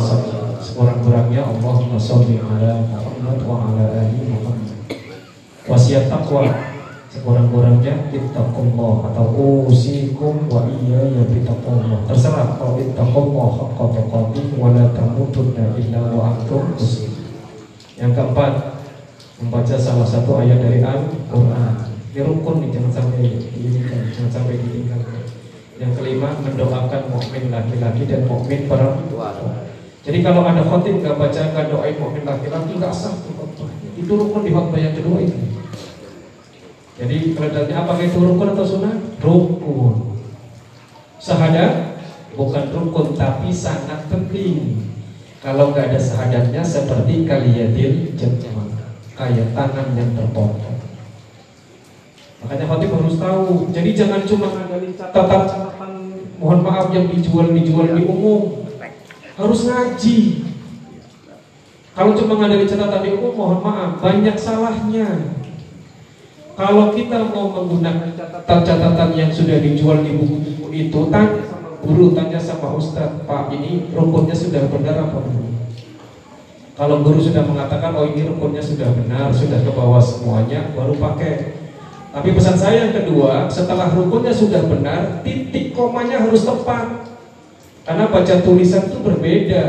Sekurang-kurangnya 0.60 1.48
Allahumma 1.48 1.96
sholli 1.96 2.36
ala 2.36 2.84
Muhammad 2.84 3.40
wa 3.48 3.72
ala 3.72 3.84
ali 3.88 4.28
Muhammad 4.28 4.68
Wasiat 5.64 6.12
takwa 6.12 6.44
sekurang-kurangnya 7.10 8.06
ittaqullah 8.14 9.10
atau 9.10 9.66
usikum 9.66 10.46
wa 10.46 10.62
iya 10.70 11.10
ya 11.10 11.22
bittaqullah. 11.26 12.06
Terserah 12.06 12.54
kalau 12.54 12.78
ittaqullah 12.78 13.48
haqqa 13.58 13.84
tuqatih 13.98 14.46
wa 14.54 14.70
la 14.70 14.86
tamutunna 14.94 15.74
illa 15.74 16.00
wa 16.14 16.38
antum 16.38 16.70
yang 17.98 18.14
keempat 18.14 18.78
membaca 19.42 19.74
salah 19.74 20.06
satu 20.06 20.38
ayat 20.38 20.62
dari 20.62 20.86
Al-Qur'an. 20.86 21.90
Ini 22.14 22.26
rukun 22.26 22.62
nih 22.62 22.70
jangan 22.78 22.92
sampai 23.02 23.26
diinginkan 23.26 24.00
jangan 24.14 24.30
sampai 24.30 24.54
ditinggalkan 24.58 25.22
yang 25.82 25.92
kelima 25.98 26.30
mendoakan 26.46 27.02
mukmin 27.10 27.50
laki-laki 27.50 28.02
dan 28.06 28.22
mukmin 28.30 28.70
perempuan. 28.70 29.34
Jadi 30.06 30.18
kalau 30.22 30.46
ada 30.46 30.62
khotib 30.62 31.02
nggak 31.02 31.18
baca 31.18 31.42
nggak 31.42 31.66
doain 31.74 31.96
mukmin 31.98 32.22
laki-laki 32.22 32.78
nggak 32.78 32.94
sah. 32.94 33.18
Itu 33.98 34.12
rukun 34.14 34.46
di 34.46 34.54
khotbah 34.54 34.78
yang 34.78 34.94
kedua 34.94 35.18
ini 35.26 35.59
jadi 37.00 37.32
kalau 37.32 37.48
ditanya 37.48 37.76
apakah 37.80 38.04
itu 38.04 38.20
rukun 38.20 38.52
atau 38.52 38.66
sunnah? 38.68 38.92
Rukun. 39.24 40.20
Sahadat 41.16 41.96
bukan 42.36 42.64
rukun 42.76 43.16
tapi 43.16 43.48
sangat 43.48 44.04
penting. 44.12 44.84
Kalau 45.40 45.72
nggak 45.72 45.96
ada 45.96 46.00
sahadatnya 46.00 46.60
seperti 46.60 47.24
kaliyadil 47.24 48.12
jemaah 48.20 48.92
kayak 49.16 49.56
tangan 49.56 49.96
yang 49.96 50.12
terpotong. 50.12 50.76
Makanya 52.44 52.68
khatib 52.68 52.92
harus 52.92 53.16
tahu. 53.16 53.72
Jadi 53.72 53.90
jangan 53.96 54.20
cuma 54.28 54.52
ngadalin 54.52 54.92
catatan-catatan 54.92 55.92
mohon 56.36 56.60
maaf 56.60 56.92
yang 56.92 57.08
dijual-dijual 57.08 57.96
di 57.96 58.04
umum. 58.04 58.68
Harus 59.40 59.60
ngaji. 59.64 60.18
Kalau 61.96 62.12
cuma 62.12 62.44
ngadalin 62.44 62.68
catatan 62.68 63.00
di 63.00 63.10
umum 63.16 63.32
mohon 63.32 63.60
maaf 63.64 64.04
banyak 64.04 64.36
salahnya. 64.36 65.39
Kalau 66.60 66.92
kita 66.92 67.32
mau 67.32 67.48
menggunakan 67.56 68.12
catatan-catatan 68.12 69.16
yang 69.16 69.32
sudah 69.32 69.64
dijual 69.64 70.04
di 70.04 70.12
buku-buku 70.12 70.68
itu, 70.76 71.08
tanya 71.08 71.40
sama 71.48 71.72
guru, 71.80 72.12
tanya 72.12 72.36
sama 72.36 72.76
ustadz, 72.76 73.24
Pak 73.24 73.48
ini 73.56 73.88
rukunnya 73.96 74.36
sudah 74.36 74.68
benar 74.68 75.08
apa 75.08 75.24
belum? 75.24 75.56
Kalau 76.76 77.00
guru 77.00 77.16
sudah 77.16 77.48
mengatakan, 77.48 77.96
oh 77.96 78.04
ini 78.04 78.28
rukunnya 78.28 78.60
sudah 78.60 78.92
benar, 78.92 79.32
sudah 79.32 79.56
ke 79.56 79.72
bawah 79.72 80.04
semuanya, 80.04 80.68
baru 80.76 81.00
pakai. 81.00 81.64
Tapi 82.12 82.28
pesan 82.36 82.60
saya 82.60 82.92
yang 82.92 82.92
kedua, 82.92 83.48
setelah 83.48 83.96
rukunnya 83.96 84.36
sudah 84.36 84.60
benar, 84.68 85.24
titik 85.24 85.72
komanya 85.72 86.28
harus 86.28 86.44
tepat. 86.44 87.08
Karena 87.88 88.12
baca 88.12 88.34
tulisan 88.44 88.84
itu 88.92 89.00
berbeda 89.00 89.64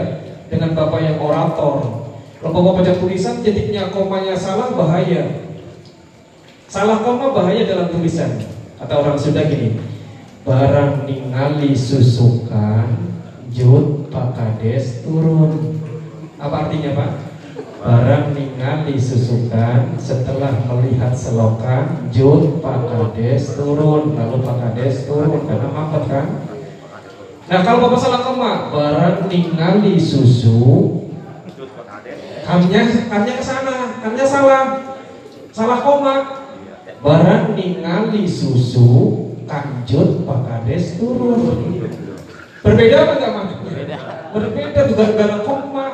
dengan 0.51 0.75
bapak 0.75 0.99
yang 0.99 1.23
orator. 1.23 2.03
Kalau 2.43 2.51
bapak 2.51 2.83
baca 2.83 2.93
tulisan, 2.99 3.39
titiknya 3.39 3.87
komanya 3.95 4.35
salah, 4.35 4.75
bahaya. 4.75 5.50
Salah 6.71 7.03
koma 7.03 7.35
bahaya 7.35 7.67
dalam 7.67 7.91
tulisan. 7.91 8.39
Kata 8.79 9.03
orang 9.03 9.19
Sunda 9.19 9.43
gini, 9.43 9.75
barang 10.47 11.03
ningali 11.03 11.75
susukan 11.75 12.95
jut 13.51 14.07
pakades 14.07 15.03
turun. 15.03 15.83
Apa 16.39 16.65
artinya 16.71 16.95
pak? 16.95 17.11
Barang 17.83 18.31
ningali 18.31 18.95
susukan 18.95 19.99
setelah 19.99 20.63
melihat 20.71 21.11
selokan 21.11 22.07
jut 22.07 22.63
pakades 22.63 23.51
turun. 23.59 24.15
Lalu 24.15 24.39
pakades 24.39 25.11
turun 25.11 25.43
karena 25.43 25.67
mampet 25.67 26.03
kan? 26.07 26.27
Nah 27.51 27.59
kalau 27.67 27.83
bapak 27.83 27.99
salah 27.99 28.23
koma 28.23 28.71
barang 28.71 29.27
ningali 29.27 29.99
susu 29.99 31.03
kamnya 32.47 33.11
kamnya 33.11 33.33
ke 33.35 33.43
sana 33.43 33.99
kamnya 33.99 34.23
salah. 34.23 34.63
Salah 35.51 35.83
koma 35.83 36.40
barang 37.01 37.57
ningali 37.57 38.23
susu 38.29 38.89
kanjut 39.49 40.23
pakades 40.23 41.01
turun. 41.01 41.81
Berbeda 42.61 42.95
apa 43.03 43.13
enggak 43.17 43.33
berbeda. 44.31 44.79
Juga 44.85 45.03
negara 45.09 45.37
koma. 45.41 45.87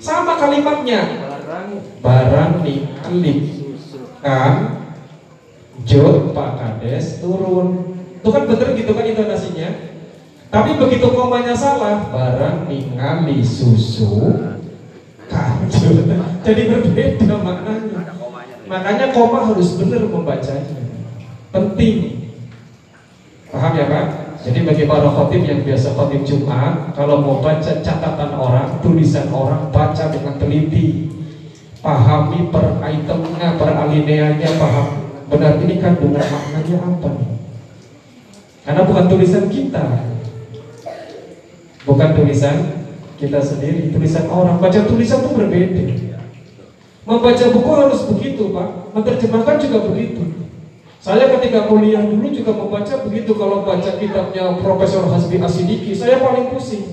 Sama 0.00 0.40
kalimatnya. 0.40 1.00
Barang. 1.20 1.68
Barang 2.00 2.52
ningali 2.64 3.34
kan 4.24 4.54
jut 5.84 6.32
pakades 6.32 7.20
turun. 7.20 8.00
Itu 8.18 8.28
kan 8.32 8.48
bener 8.48 8.68
gitu 8.74 8.90
kan 8.96 9.04
intonasinya? 9.06 9.68
Tapi 10.48 10.80
begitu 10.80 11.12
komanya 11.12 11.52
salah 11.52 12.08
barang 12.08 12.64
ningali 12.64 13.44
susu 13.44 14.32
kanjut. 15.28 16.08
Jadi 16.40 16.62
berbeda 16.72 17.34
maknanya 17.44 18.16
makanya 18.68 19.10
koma 19.16 19.48
harus 19.48 19.80
benar 19.80 20.04
membacanya. 20.04 20.84
Penting. 21.48 22.28
Paham 23.48 23.72
ya 23.74 23.84
pak? 23.88 24.06
Jadi 24.44 24.62
bagi 24.62 24.84
para 24.84 25.08
khotib 25.08 25.42
yang 25.42 25.64
biasa 25.64 25.96
khotib 25.96 26.22
Jumat 26.22 26.94
kalau 26.94 27.24
mau 27.24 27.40
baca 27.42 27.82
catatan 27.82 28.30
orang 28.36 28.78
tulisan 28.84 29.32
orang 29.32 29.72
baca 29.72 30.04
dengan 30.12 30.36
teliti. 30.36 31.08
Pahami 31.80 32.52
per 32.52 32.78
itemnya 32.84 33.56
per 33.56 33.70
alineanya 33.72 34.50
paham. 34.60 34.88
Benar 35.32 35.60
ini 35.64 35.80
kandungan 35.80 36.24
maknanya 36.24 36.76
apa 36.84 37.10
karena 38.68 38.84
bukan 38.84 39.04
tulisan 39.08 39.48
kita. 39.48 39.84
Bukan 41.88 42.08
tulisan 42.12 42.56
kita 43.16 43.40
sendiri 43.40 43.88
tulisan 43.88 44.28
orang. 44.28 44.60
Baca 44.60 44.84
tulisan 44.84 45.24
itu 45.24 45.30
berbeda 45.32 46.07
membaca 47.08 47.44
buku 47.48 47.70
harus 47.72 48.00
begitu 48.12 48.52
pak. 48.52 48.68
Menerjemahkan 48.92 49.56
juga 49.64 49.78
begitu. 49.88 50.22
Saya 51.00 51.32
ketika 51.40 51.64
kuliah 51.72 52.04
dulu 52.04 52.28
juga 52.28 52.52
membaca 52.52 52.94
begitu. 53.08 53.32
Kalau 53.32 53.64
baca 53.64 53.90
kitabnya 53.96 54.44
Profesor 54.60 55.08
Hasbi 55.08 55.40
Asidiki 55.40 55.96
saya 55.96 56.20
paling 56.20 56.52
pusing. 56.52 56.92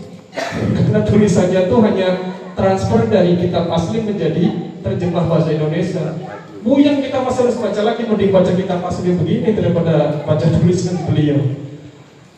Karena 0.76 1.04
tulisannya 1.04 1.68
tuh 1.68 1.84
hanya 1.84 2.10
transfer 2.56 3.12
dari 3.12 3.36
kitab 3.36 3.68
asli 3.68 4.00
menjadi 4.08 4.72
terjemah 4.80 5.28
bahasa 5.28 5.52
Indonesia. 5.52 6.16
Buyang 6.64 7.04
kita 7.04 7.22
masih 7.22 7.46
harus 7.46 7.58
baca 7.62 7.82
lagi 7.84 8.08
mending 8.08 8.32
baca 8.34 8.52
kitab 8.56 8.80
asli 8.88 9.14
begini 9.14 9.54
daripada 9.54 10.24
baca 10.26 10.48
tulisan 10.50 10.98
beliau 11.06 11.38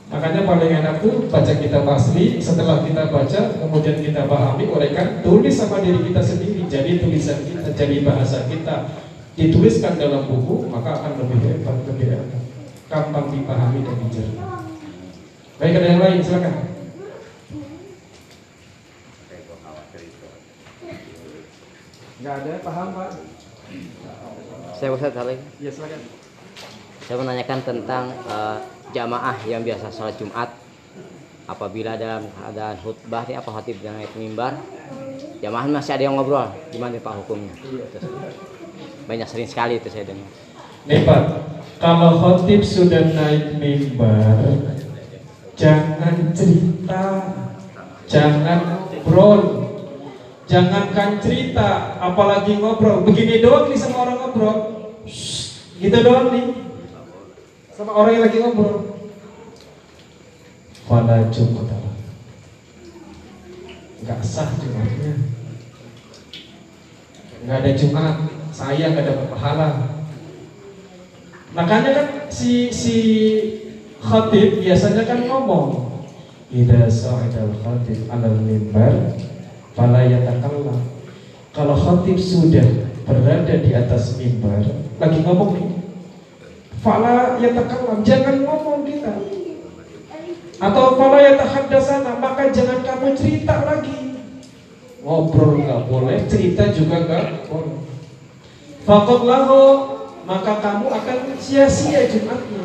Makanya 0.07 0.47
paling 0.47 0.71
enak 0.71 1.03
tuh 1.03 1.27
baca 1.27 1.51
kitab 1.51 1.83
asli, 1.91 2.39
setelah 2.39 2.79
kita 2.79 3.11
baca, 3.11 3.41
kemudian 3.59 3.99
kita 3.99 4.23
pahami, 4.23 4.63
uraikan, 4.71 5.19
tulis 5.19 5.51
sama 5.51 5.83
diri 5.83 5.99
kita 5.99 6.23
sendiri. 6.23 6.63
Jadi 6.71 7.03
tulisan 7.03 7.43
kita, 7.43 7.75
jadi 7.75 8.07
bahasa 8.07 8.47
kita 8.47 8.87
dituliskan 9.35 9.99
dalam 9.99 10.31
buku, 10.31 10.71
maka 10.71 10.95
akan 11.03 11.19
lebih 11.19 11.43
hebat, 11.43 11.75
lebih 11.91 12.07
enak. 12.15 12.39
Gampang 12.87 13.35
dipahami 13.35 13.83
dan 13.83 13.95
dicerna. 14.07 14.45
Baik, 15.59 15.75
ada 15.75 15.87
yang 15.91 15.99
lain, 15.99 16.19
silakan. 16.23 16.55
Enggak 22.17 22.35
ada, 22.41 22.53
paham 22.63 22.87
Pak? 22.95 23.11
saya 24.77 24.93
Ustaz 24.93 25.13
hal 25.17 25.27
ini. 25.35 25.43
Ya 25.59 25.71
silakan. 25.73 26.01
Saya 27.03 27.17
menanyakan 27.19 27.59
tentang 27.65 28.05
eh, 28.13 28.57
jamaah 28.95 29.37
yang 29.47 29.63
biasa 29.63 29.91
sholat 29.91 30.15
Jumat 30.15 30.53
apabila 31.47 31.95
dalam 31.95 32.27
keadaan 32.27 32.75
khutbah 32.83 33.23
ini 33.27 33.35
apa 33.39 33.49
khatib 33.59 33.79
dan 33.79 33.99
naik 33.99 34.11
mimbar 34.19 34.59
jamaah 35.39 35.67
masih 35.71 35.95
ada 35.95 36.03
yang 36.07 36.15
ngobrol 36.19 36.47
gimana 36.71 36.99
Pak 36.99 37.13
hukumnya? 37.23 37.53
Banyak 39.07 39.27
sering 39.27 39.47
sekali 39.47 39.79
itu 39.79 39.87
saya 39.87 40.03
dengar. 40.03 40.27
Nih 40.87 41.03
Pak, 41.07 41.23
kalau 41.79 42.19
khotib 42.19 42.63
sudah 42.63 43.11
naik 43.11 43.55
mimbar, 43.59 44.59
jangan 45.55 46.35
cerita, 46.35 47.03
jangan 48.07 48.59
ngobrol, 48.91 49.41
jangankan 50.47 51.23
cerita, 51.23 51.99
apalagi 52.03 52.59
ngobrol. 52.59 53.07
Begini 53.07 53.39
doang 53.39 53.71
nih 53.71 53.79
sama 53.79 54.03
orang 54.07 54.17
ngobrol, 54.19 54.57
Shh, 55.07 55.79
gitu 55.79 55.97
doang 56.03 56.35
nih, 56.35 56.66
sama 57.77 57.93
orang 57.93 58.17
yang 58.17 58.25
lagi 58.25 58.37
ngobrol. 58.41 58.77
Fala 60.89 61.29
Jumat 61.29 61.69
Nggak 64.01 64.21
sah 64.23 64.49
Jumatnya 64.55 65.13
Nggak 67.43 67.57
ada 67.59 67.71
Jumat 67.75 68.15
Saya 68.55 68.95
nggak 68.95 69.05
dapat 69.05 69.27
pahala. 69.29 69.69
Makanya 71.53 71.89
kan 71.93 72.07
si 72.33 72.73
si 72.73 72.97
khatib 74.01 74.63
biasanya 74.63 75.05
kan 75.05 75.27
ngomong 75.27 76.01
Ida 76.49 76.87
sa'idal 76.89 77.51
khatib 77.61 78.09
alal 78.09 78.41
mimbar 78.41 79.21
Fala 79.77 80.01
yatakallam. 80.01 80.81
Kalau 81.53 81.75
khatib 81.77 82.17
sudah 82.17 82.65
berada 83.05 83.53
di 83.61 83.69
atas 83.75 84.17
mimbar 84.17 84.65
Lagi 84.97 85.19
ngomong 85.21 85.51
nih 85.53 85.66
Fala 86.83 87.37
yatakallam 87.41 87.99
Jangan 88.05 88.45
ngomong 88.45 88.85
kita 88.85 89.13
Atau 90.57 90.85
fala 90.97 91.17
yatahaddasana 91.21 92.17
Maka 92.21 92.49
jangan 92.49 92.81
kamu 92.85 93.07
cerita 93.13 93.65
lagi 93.65 94.17
Ngobrol 95.01 95.61
nggak 95.61 95.81
boleh 95.89 96.17
Cerita 96.25 96.69
juga 96.73 97.05
nggak 97.05 97.49
boleh 97.49 97.77
Fakot 98.87 99.27
lahu 99.27 99.97
maka 100.27 100.59
kamu 100.59 100.91
akan 100.91 101.17
sia-sia 101.39 102.11
Jumatnya. 102.11 102.63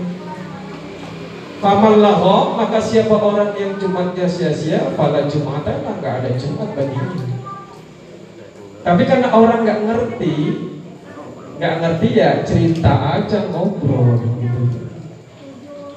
Famal 1.62 2.02
lahu 2.02 2.58
maka 2.58 2.82
siapa 2.82 3.14
orang 3.14 3.54
yang 3.54 3.78
Jumatnya 3.78 4.26
sia-sia, 4.26 4.82
pada 4.98 5.30
Jumatan 5.30 5.82
nggak 5.82 6.14
ada 6.22 6.30
Jumat 6.34 6.74
baginya. 6.74 7.26
Tapi 8.82 9.02
karena 9.06 9.30
orang 9.30 9.62
nggak 9.62 9.82
ngerti, 9.86 10.34
nggak 11.62 11.78
ngerti 11.78 12.08
ya 12.18 12.42
cerita 12.42 12.90
aja 12.90 13.46
ngobrol 13.54 14.18
gitu. 14.18 14.82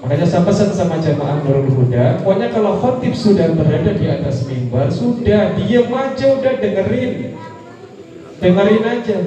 Makanya 0.05 0.30
saya 0.30 0.45
pesan 0.45 0.70
sama 0.70 1.01
jamaah 1.01 1.41
Nurul 1.41 1.74
Huda, 1.74 2.22
pokoknya 2.22 2.53
kalau 2.53 2.78
khotib 2.78 3.18
sudah 3.18 3.49
berada 3.57 3.97
di 3.97 4.05
atas 4.05 4.45
mimbar, 4.45 4.93
sudah 4.93 5.57
diem 5.57 5.89
aja, 5.89 6.26
udah 6.38 6.53
dengerin, 6.61 7.34
dengerin 8.38 8.84
aja. 8.86 9.18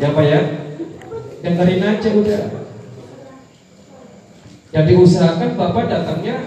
Ya 0.00 0.16
Pak 0.16 0.24
ya 0.24 0.40
Dengerin 1.44 1.84
aja 1.84 2.08
udah 2.08 2.42
Yang 4.72 4.84
diusahakan 4.96 5.60
Bapak 5.60 5.92
datangnya 5.92 6.40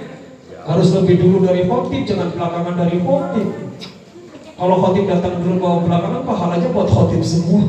Harus 0.66 0.90
lebih 0.98 1.22
dulu 1.22 1.46
dari 1.46 1.70
khotib 1.70 2.02
Jangan 2.02 2.34
belakangan 2.34 2.76
dari 2.82 2.98
khotib 2.98 3.48
Kalau 4.54 4.76
khotib 4.80 5.06
datang 5.10 5.42
dulu 5.42 5.56
bawa 5.60 5.78
belakangan 5.86 6.22
Pahalanya 6.24 6.68
buat 6.70 6.90
khotib 6.90 7.22
semua. 7.26 7.62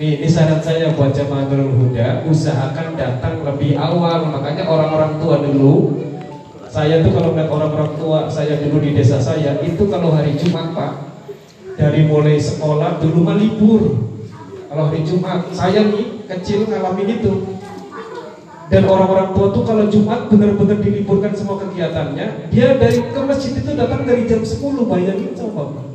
Nih, 0.00 0.16
ini 0.16 0.28
saran 0.32 0.64
saya 0.64 0.96
buat 0.96 1.12
jamaah 1.12 1.44
Nurul 1.44 1.76
Huda 1.76 2.24
Usahakan 2.24 2.96
datang 2.96 3.44
lebih 3.44 3.76
awal. 3.76 4.32
Makanya 4.32 4.64
orang-orang 4.64 5.20
tua 5.20 5.44
dulu 5.44 6.00
Saya 6.72 7.04
tuh 7.04 7.12
kalau 7.12 7.36
melihat 7.36 7.52
orang-orang 7.52 7.92
tua 8.00 8.18
Saya 8.32 8.56
dulu 8.64 8.80
di 8.80 8.96
desa 8.96 9.20
saya 9.20 9.60
Itu 9.60 9.92
kalau 9.92 10.16
hari 10.16 10.40
Jumat 10.40 10.72
Pak 10.72 11.10
dari 11.80 12.04
mulai 12.04 12.36
sekolah 12.36 13.00
dulu 13.00 13.24
mah 13.24 13.36
libur. 13.40 13.82
Kalau 14.68 14.92
hari 14.92 15.00
Jumat 15.02 15.48
saya 15.56 15.88
nih 15.88 16.28
kecil 16.28 16.68
ngalamin 16.68 17.18
itu 17.18 17.32
dan 18.70 18.86
orang-orang 18.86 19.34
tua 19.34 19.50
tuh 19.50 19.66
kalau 19.66 19.84
Jumat 19.90 20.30
benar-benar 20.30 20.78
diliburkan 20.78 21.34
semua 21.34 21.58
kegiatannya 21.58 22.54
dia 22.54 22.78
dari 22.78 23.02
ke 23.02 23.20
masjid 23.26 23.52
itu 23.58 23.70
datang 23.74 24.06
dari 24.06 24.30
jam 24.30 24.46
10 24.46 24.62
bayangin 24.86 25.34
coba 25.34 25.90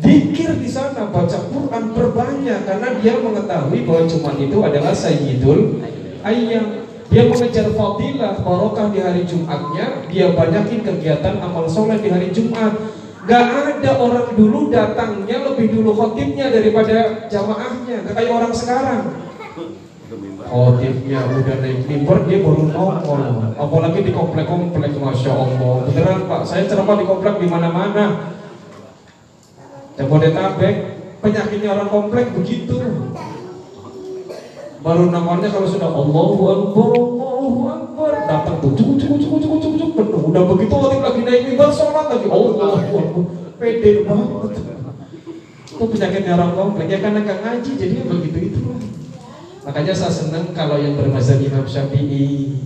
Dikir 0.00 0.56
di 0.56 0.68
sana 0.70 1.12
baca 1.12 1.38
Quran 1.50 1.84
berbanyak 1.92 2.64
karena 2.64 2.88
dia 3.02 3.20
mengetahui 3.20 3.84
bahwa 3.84 4.02
Jumat 4.08 4.36
itu 4.40 4.58
adalah 4.64 4.94
Sayyidul 4.96 5.82
Ayyam. 6.24 6.88
Dia 7.10 7.26
mengejar 7.26 7.74
fadilah 7.74 8.38
barokah 8.38 8.86
di 8.94 9.02
hari 9.02 9.26
Jumatnya 9.26 10.06
dia 10.08 10.30
banyakin 10.30 10.86
kegiatan 10.86 11.42
amal 11.42 11.66
soleh 11.68 11.98
di 12.00 12.08
hari 12.08 12.32
Jumat. 12.32 12.70
Gak 13.28 13.44
ada 13.44 13.90
orang 14.00 14.32
dulu 14.38 14.72
datangnya 14.72 15.42
lebih 15.52 15.68
dulu 15.68 15.92
khotibnya 15.92 16.48
daripada 16.48 17.28
jamaahnya. 17.28 18.06
Gak 18.06 18.14
kayak 18.14 18.30
orang 18.30 18.52
sekarang 18.56 19.29
khotibnya 20.46 21.20
udah 21.30 21.56
naik 21.60 21.84
mimbar 21.86 22.24
dia 22.24 22.40
baru 22.40 22.70
nongol. 22.70 23.22
Apalagi 23.54 24.00
di 24.06 24.12
komplek-komplek 24.14 24.96
masya 24.96 25.32
Allah. 25.34 25.74
Beneran 25.86 26.26
pak 26.26 26.42
saya 26.48 26.64
ceramah 26.66 26.96
di 26.96 27.06
komplek 27.06 27.34
di 27.38 27.46
mana-mana. 27.46 28.34
Jabodetabek 30.00 30.74
penyakitnya 31.20 31.70
orang 31.76 31.90
komplek 31.92 32.32
begitu. 32.32 32.76
Baru 34.80 35.12
namanya 35.12 35.52
kalau 35.52 35.68
sudah 35.68 35.92
Allahu 35.92 36.42
Akbar 36.48 36.88
Allahu 36.96 37.60
Akbar 37.68 38.12
datang 38.24 38.56
tuh 38.64 38.72
cukup 38.72 38.96
cukup 38.96 39.18
cukup 39.20 39.38
cukup 39.44 39.60
cukup 39.60 39.90
penuh. 40.00 40.22
Udah 40.32 40.42
begitu 40.48 40.72
khotib 40.72 41.00
lagi 41.04 41.20
naik 41.20 41.42
mimbar 41.52 41.68
sholat 41.68 42.06
lagi. 42.08 42.26
Allahu 42.26 42.58
Akbar. 42.80 43.04
Pede 43.60 44.08
banget. 44.08 44.52
Itu 45.68 45.84
penyakitnya 45.84 46.32
orang 46.32 46.52
komplek. 46.56 46.86
Ya 46.88 46.98
karena 47.04 47.20
nggak 47.20 47.38
ngaji 47.44 47.70
jadi 47.76 47.94
begitu 48.08 48.38
itu 48.50 48.60
makanya 49.66 49.94
saya 49.94 50.12
senang 50.12 50.52
kalau 50.56 50.80
yang 50.80 50.96
bermazhab 50.96 51.40
Imam 51.42 51.66
Syafi'i 51.68 52.56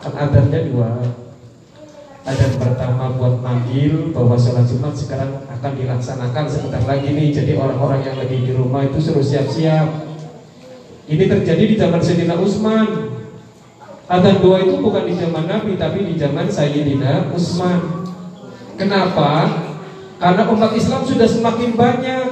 kan 0.00 0.12
adarnya 0.14 0.60
dua. 0.70 0.90
Adan 2.26 2.58
pertama 2.58 3.14
buat 3.14 3.38
manggil 3.38 4.10
bahwa 4.10 4.34
sholat 4.34 4.66
Jumat 4.66 4.98
sekarang 4.98 5.46
akan 5.46 5.72
dilaksanakan 5.78 6.44
sebentar 6.50 6.82
lagi 6.82 7.14
nih. 7.14 7.30
Jadi 7.30 7.54
orang-orang 7.54 8.02
yang 8.02 8.18
lagi 8.18 8.42
di 8.42 8.50
rumah 8.50 8.82
itu 8.82 8.98
suruh 8.98 9.22
siap-siap. 9.22 10.06
Ini 11.06 11.24
terjadi 11.30 11.64
di 11.70 11.76
zaman 11.78 12.02
Sayyidina 12.02 12.34
Utsman 12.34 13.14
Adan 14.10 14.42
dua 14.42 14.62
itu 14.62 14.74
bukan 14.78 15.06
di 15.06 15.14
zaman 15.14 15.46
Nabi 15.46 15.78
tapi 15.78 16.02
di 16.02 16.14
zaman 16.18 16.50
Sayyidina 16.50 17.30
Utsman 17.30 18.06
Kenapa? 18.74 19.46
Karena 20.18 20.42
umat 20.50 20.72
Islam 20.74 21.06
sudah 21.06 21.28
semakin 21.30 21.78
banyak 21.78 22.25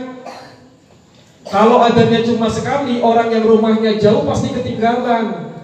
kalau 1.54 1.78
adanya 1.86 2.18
cuma 2.26 2.50
sekali, 2.50 2.98
orang 2.98 3.30
yang 3.30 3.46
rumahnya 3.46 3.94
jauh 3.94 4.26
pasti 4.26 4.50
ketinggalan. 4.50 5.54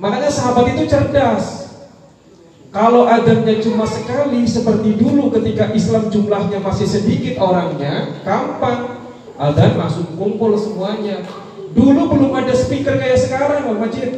Makanya 0.00 0.32
sahabat 0.32 0.72
itu 0.72 0.88
cerdas. 0.88 1.68
Kalau 2.72 3.04
adanya 3.04 3.60
cuma 3.60 3.84
sekali 3.84 4.48
seperti 4.48 4.96
dulu 4.96 5.28
ketika 5.36 5.68
Islam 5.76 6.08
jumlahnya 6.08 6.64
masih 6.64 6.88
sedikit 6.88 7.44
orangnya, 7.44 8.24
gampang. 8.24 9.04
Adan 9.36 9.76
masuk 9.76 10.16
kumpul 10.16 10.56
semuanya. 10.56 11.20
Dulu 11.76 12.08
belum 12.08 12.32
ada 12.40 12.54
speaker 12.56 12.96
kayak 12.96 13.20
sekarang, 13.20 13.68
Bang 13.68 13.84
Majid. 13.84 14.16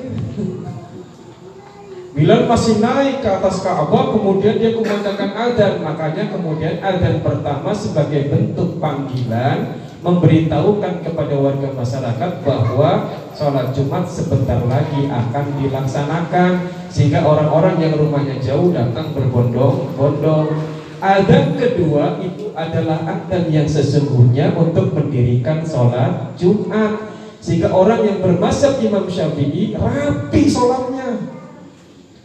Bilal 2.14 2.46
masih 2.46 2.78
naik 2.78 3.20
ke 3.20 3.28
atas 3.28 3.66
Ka'bah 3.66 4.14
kemudian 4.14 4.56
dia 4.62 4.72
kumandangkan 4.72 5.36
adzan 5.36 5.84
makanya 5.84 6.32
kemudian 6.32 6.80
adzan 6.80 7.20
pertama 7.20 7.76
sebagai 7.76 8.32
bentuk 8.32 8.80
panggilan 8.80 9.85
memberitahukan 10.06 11.02
kepada 11.02 11.34
warga 11.34 11.68
masyarakat 11.74 12.30
bahwa 12.46 13.10
sholat 13.34 13.74
Jumat 13.74 14.06
sebentar 14.06 14.62
lagi 14.70 15.10
akan 15.10 15.44
dilaksanakan 15.58 16.52
sehingga 16.86 17.26
orang-orang 17.26 17.82
yang 17.82 17.98
rumahnya 17.98 18.38
jauh 18.38 18.70
datang 18.70 19.10
berbondong-bondong. 19.10 20.78
Adzan 20.96 21.58
kedua 21.58 22.22
itu 22.22 22.54
adalah 22.56 23.04
adzan 23.04 23.52
yang 23.52 23.68
sesungguhnya 23.68 24.54
untuk 24.56 24.94
mendirikan 24.94 25.66
sholat 25.66 26.38
Jumat 26.38 27.12
sehingga 27.42 27.74
orang 27.74 28.06
yang 28.06 28.18
bermasab 28.22 28.80
Imam 28.80 29.04
Syafi'i 29.10 29.76
rapi 29.76 30.42
sholatnya 30.48 31.36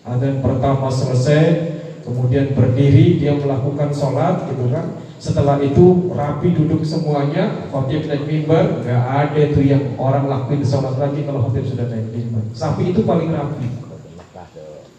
Adzan 0.02 0.42
pertama 0.42 0.90
selesai, 0.90 1.46
kemudian 2.02 2.58
berdiri 2.58 3.22
dia 3.22 3.38
melakukan 3.38 3.94
sholat 3.94 4.50
gitu 4.50 4.74
kan. 4.74 4.98
Setelah 5.22 5.62
itu 5.62 6.10
rapi 6.18 6.50
duduk 6.58 6.82
semuanya, 6.82 7.70
khotib 7.70 8.10
naik 8.10 8.26
mimbar, 8.26 8.82
nggak 8.82 9.04
ada 9.06 9.42
tuh 9.54 9.62
yang 9.62 9.94
orang 10.02 10.26
lakuin 10.26 10.66
sholat 10.66 10.98
lagi 10.98 11.22
kalau 11.30 11.46
khotib 11.46 11.62
sudah 11.62 11.86
naik 11.94 12.10
mimbar. 12.10 12.42
Sapi 12.58 12.90
itu 12.90 13.06
paling 13.06 13.30
rapi. 13.30 13.92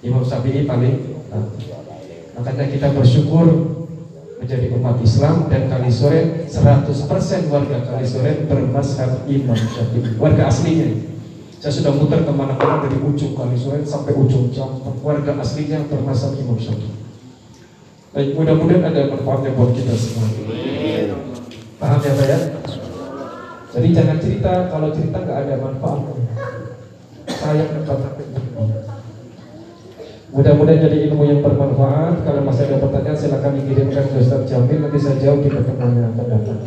Imam 0.02 0.22
Syafi'i 0.26 0.66
paling 0.66 1.26
rapi. 1.30 1.62
Makanya 2.38 2.64
kita 2.70 2.90
bersyukur 2.90 3.46
menjadi 4.42 4.74
umat 4.74 4.98
Islam 4.98 5.46
dan 5.46 5.70
Kalisore 5.70 6.50
100% 6.50 7.50
warga 7.50 7.78
Kalisore 7.86 8.46
bermazhab 8.50 9.26
Imam 9.30 9.54
Syafi'i. 9.54 10.18
Warga 10.18 10.50
aslinya. 10.50 11.02
Saya 11.62 11.70
sudah 11.78 11.94
muter 11.94 12.26
ke 12.26 12.32
mana-mana 12.34 12.82
dari 12.82 12.98
ujung 12.98 13.38
Kalisore 13.38 13.86
sampai 13.86 14.18
ujung 14.18 14.50
Jampang. 14.50 14.98
Warga 15.02 15.38
aslinya 15.38 15.86
bermazhab 15.86 16.34
Imam 16.34 16.58
Syafi'i. 16.58 17.11
Baik, 18.12 18.36
mudah-mudahan 18.36 18.92
ada 18.92 19.08
manfaatnya 19.08 19.56
buat 19.56 19.72
kita 19.72 19.96
semua. 19.96 20.28
Paham 21.80 22.00
ya 22.04 22.12
Pak 22.12 22.26
ya? 22.28 22.38
Jadi 23.72 23.88
jangan 23.96 24.16
cerita 24.20 24.52
kalau 24.68 24.92
cerita 24.92 25.16
nggak 25.16 25.38
ada 25.48 25.54
manfaatnya. 25.56 26.12
Sayang 27.24 27.72
kata 27.72 28.08
Mudah-mudahan 30.28 30.84
jadi 30.84 30.96
ilmu 31.08 31.24
yang 31.24 31.40
bermanfaat. 31.40 32.20
Kalau 32.20 32.44
masih 32.44 32.68
ada 32.68 32.84
pertanyaan 32.84 33.16
silakan 33.16 33.52
dikirimkan 33.56 34.04
ke 34.04 34.16
Ustaz 34.20 34.44
Jamil 34.44 34.84
nanti 34.84 34.98
saya 35.00 35.16
jawab 35.16 35.40
di 35.40 35.48
pertemuan 35.48 35.96
yang 35.96 36.12
akan 36.12 36.26
datang. 36.28 36.60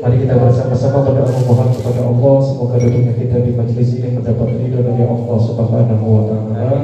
Mari 0.00 0.24
kita 0.24 0.40
bersama-sama 0.40 1.04
berdoa 1.04 1.28
memohon 1.28 1.68
kepada 1.76 2.00
Allah 2.08 2.36
semoga 2.40 2.80
duduknya 2.80 3.12
kita 3.12 3.44
di 3.44 3.52
majelis 3.52 3.92
ini 4.00 4.16
mendapat 4.16 4.48
ridho 4.56 4.80
dari 4.80 5.04
Allah 5.04 5.38
Subhanahu 5.44 6.06
wa 6.08 6.22
taala. 6.24 6.80